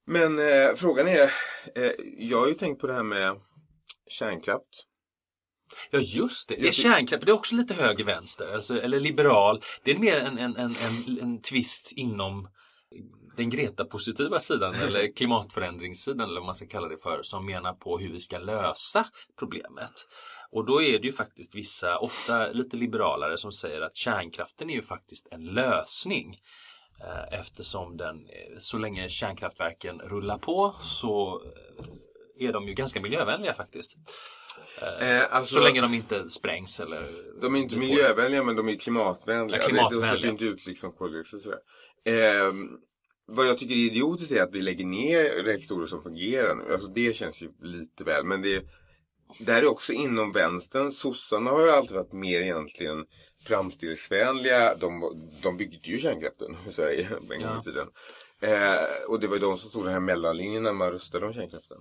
[0.07, 1.23] Men eh, frågan är,
[1.75, 3.41] eh, jag har ju tänkt på det här med
[4.07, 4.87] kärnkraft.
[5.91, 9.63] Ja just det, är kärnkraft det är också lite höger-vänster, alltså, eller liberal.
[9.83, 12.49] Det är mer en, en, en, en, en twist inom
[13.37, 17.99] den Greta-positiva sidan eller klimatförändringssidan eller vad man ska kalla det för som menar på
[17.99, 19.07] hur vi ska lösa
[19.39, 19.93] problemet.
[20.51, 24.75] Och då är det ju faktiskt vissa, ofta lite liberalare som säger att kärnkraften är
[24.75, 26.41] ju faktiskt en lösning.
[27.01, 31.43] Eh, Eftersom den, eh, så länge kärnkraftverken rullar på så
[32.39, 33.97] eh, är de ju ganska miljövänliga faktiskt.
[35.01, 37.09] Eh, alltså, Så länge de inte sprängs eller...
[37.41, 39.61] De är inte miljövänliga men de är klimatvänliga.
[39.61, 40.01] Ja, klimatvänliga.
[40.01, 41.59] De släpper inte ut liksom koldioxid sådär.
[42.05, 42.53] Eh,
[43.27, 46.73] vad jag tycker är idiotiskt är att vi lägger ner reaktorer som fungerar nu.
[46.73, 48.25] Alltså det känns ju lite väl.
[48.25, 48.63] Men det
[49.39, 50.91] där är också inom vänstern.
[50.91, 53.05] Sossarna har ju alltid varit mer egentligen
[53.45, 54.75] framstegsvänliga.
[54.75, 55.13] De,
[55.43, 57.89] de byggde ju kärnkraften i Sverige en gång i tiden.
[58.41, 61.33] Eh, och det var ju de som stod den här mellanlinjen när man röstade om
[61.33, 61.79] kärnkraften.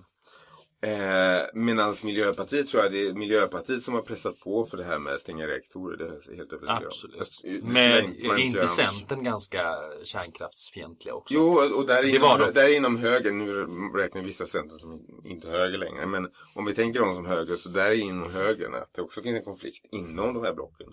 [0.86, 4.98] Eh, Medan Miljöpartiet tror jag det är Miljöpartiet som har pressat på för det här
[4.98, 5.96] med att stänga reaktorer.
[5.96, 6.84] Det är helt övertygad.
[6.86, 7.18] Absolut.
[7.18, 8.66] Alltså, Men är inte.
[8.66, 9.62] Centern ganska
[10.04, 11.34] kärnkraftsfientliga också?
[11.34, 12.52] Jo, och där var inom, de.
[12.52, 13.52] där är inom höger, nu
[13.98, 17.68] räknar vissa Centern som inte höger längre, men om vi tänker dem som höger så
[17.68, 20.86] där är inom högern att det också finns en konflikt inom de här blocken.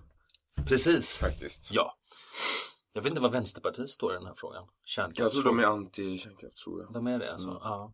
[0.67, 1.17] Precis.
[1.17, 1.69] Faktiskt.
[1.71, 1.97] Ja.
[2.93, 4.63] Jag vet inte vad Vänsterpartiet står i den här frågan.
[5.13, 6.93] Jag tror de är anti-kärnkraft, tror jag.
[6.93, 7.47] De är det alltså?
[7.47, 7.59] Mm.
[7.61, 7.93] Ja.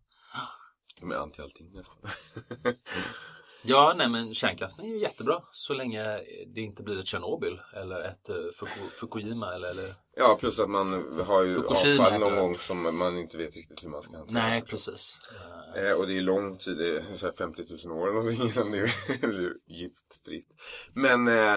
[1.00, 1.98] De är anti allting nästan.
[3.64, 6.04] Ja, nej men kärnkraften är ju jättebra så länge
[6.56, 9.94] det inte blir ett Tjernobyl eller ett uh, Fuku, Fukushima eller, eller...
[10.16, 10.94] Ja, plus att man
[11.26, 14.42] har ju Fukushima avfall någon gång som man inte vet riktigt hur man ska hantera.
[14.42, 15.20] Nej, precis.
[15.76, 18.52] Eh, och det är lång tid, det är så här 50 000 år eller någonting
[18.52, 20.56] innan det blir giftfritt.
[20.94, 21.54] Men eh,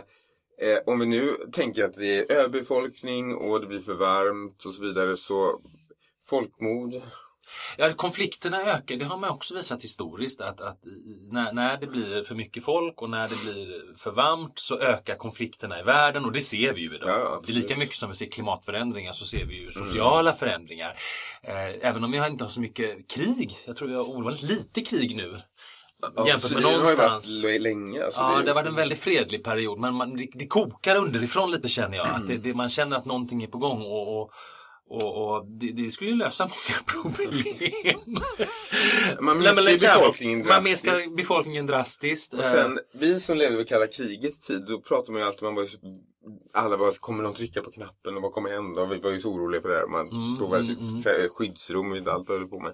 [0.60, 4.74] eh, om vi nu tänker att det är överbefolkning och det blir för varmt och
[4.74, 5.60] så vidare så
[6.24, 6.92] folkmord.
[7.76, 8.96] Ja, konflikterna ökar.
[8.96, 10.78] Det har man också visat historiskt att, att
[11.30, 15.16] när, när det blir för mycket folk och när det blir för varmt så ökar
[15.16, 17.08] konflikterna i världen och det ser vi ju idag.
[17.08, 17.54] Ja, det är.
[17.54, 17.62] Mm.
[17.62, 20.96] lika mycket som vi ser klimatförändringar så ser vi ju sociala förändringar.
[21.42, 23.56] Eh, även om vi inte har så mycket krig.
[23.66, 25.36] Jag tror vi har ovanligt lite krig nu.
[26.16, 27.42] Ja, jämfört med Syrien har någonstans.
[27.42, 28.04] varit länge.
[28.04, 30.96] Alltså Ja, det, ju har varit en väldigt fredlig period men man, det, det kokar
[30.96, 32.06] underifrån lite känner jag.
[32.06, 34.32] Att det, det, man känner att någonting är på gång och, och,
[34.92, 38.10] och, och det, det skulle ju lösa många problem.
[39.20, 41.16] Man Nej, minskar kärnvapen- befolkningen Man minskar drastiskt.
[41.16, 42.34] befolkningen drastiskt.
[42.34, 45.42] Och Eh, sen, vi som levde vid kalla krigets tid, då pratade man ju alltid,
[45.54, 45.78] var ju, så-
[46.52, 48.82] alla var, kommer någon trycka på knappen och vad kommer hända?
[48.82, 49.86] Och vi var ju så oroliga för det här.
[49.86, 52.72] Man Mm, provade mm, mm, skyddsrum och allt vad på med.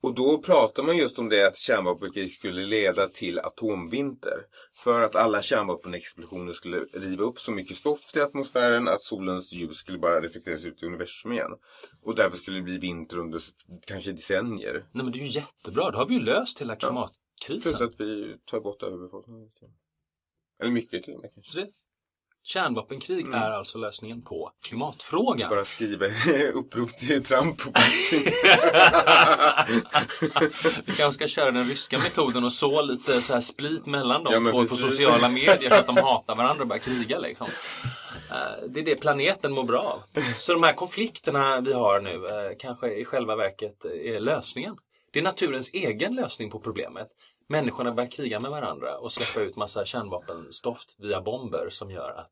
[0.00, 4.44] Och då pratar man just om det att kärnvapenkrig skulle leda till atomvinter.
[4.76, 9.76] För att alla kärnvapenexplosioner skulle riva upp så mycket stoft i atmosfären att solens ljus
[9.76, 11.50] skulle bara reflekteras ut i universum igen.
[12.02, 13.40] Och därför skulle det bli vinter under
[13.86, 14.72] kanske decennier.
[14.92, 15.90] Nej men det är ju jättebra.
[15.90, 17.60] Då har vi ju löst hela klimatkrisen.
[17.60, 19.50] Plus att vi tar bort överbefolkningen.
[20.60, 21.52] Eller mycket till och med kanske.
[21.52, 21.70] Så det,
[22.48, 23.34] kärnvapenkrig Mm.
[23.42, 25.50] är alltså lösningen på klimatfrågan.
[25.50, 26.06] Bara skriva
[26.54, 27.60] upprop till Trump.
[30.86, 34.46] Vi kanske ska köra den ryska metoden och så lite så här split mellan dem
[34.46, 37.46] Ja, på sociala medier så att de hatar varandra och börjar kriga liksom.
[38.30, 40.22] Eh, Det är det planeten mår bra av.
[40.38, 44.76] Så de här konflikterna vi har nu eh, kanske i själva verket är lösningen.
[45.12, 47.08] Det är naturens egen lösning på problemet.
[47.48, 52.30] Människorna börjar kriga med varandra och släppa ut massa kärnvapenstoft via bomber som gör att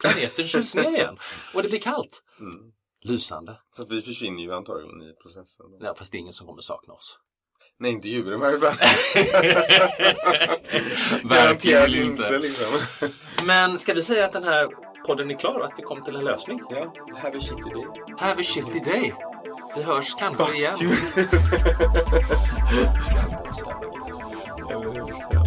[0.00, 1.18] planeten kyls ner igen
[1.54, 2.22] och det blir kallt.
[2.40, 2.72] Mm.
[3.02, 3.56] Lysande.
[3.76, 5.66] Så att vi försvinner ju antagligen i processen.
[5.80, 7.18] Ja, fast det är ingen som kommer sakna oss.
[7.78, 8.74] Nej, inte djuren i varje fall.
[11.24, 12.22] Verkligen inte.
[12.22, 12.66] inte liksom.
[13.46, 14.68] Men ska vi säga att den här
[15.06, 16.60] podden är klar och att vi kom till en lösning?
[16.70, 17.86] Ja, have a shitty day.
[18.18, 19.14] Have a shitty day.
[19.76, 20.78] Vi hörs kanske Fuck igen.
[24.68, 25.45] Oh, oh, oh, oh, oh,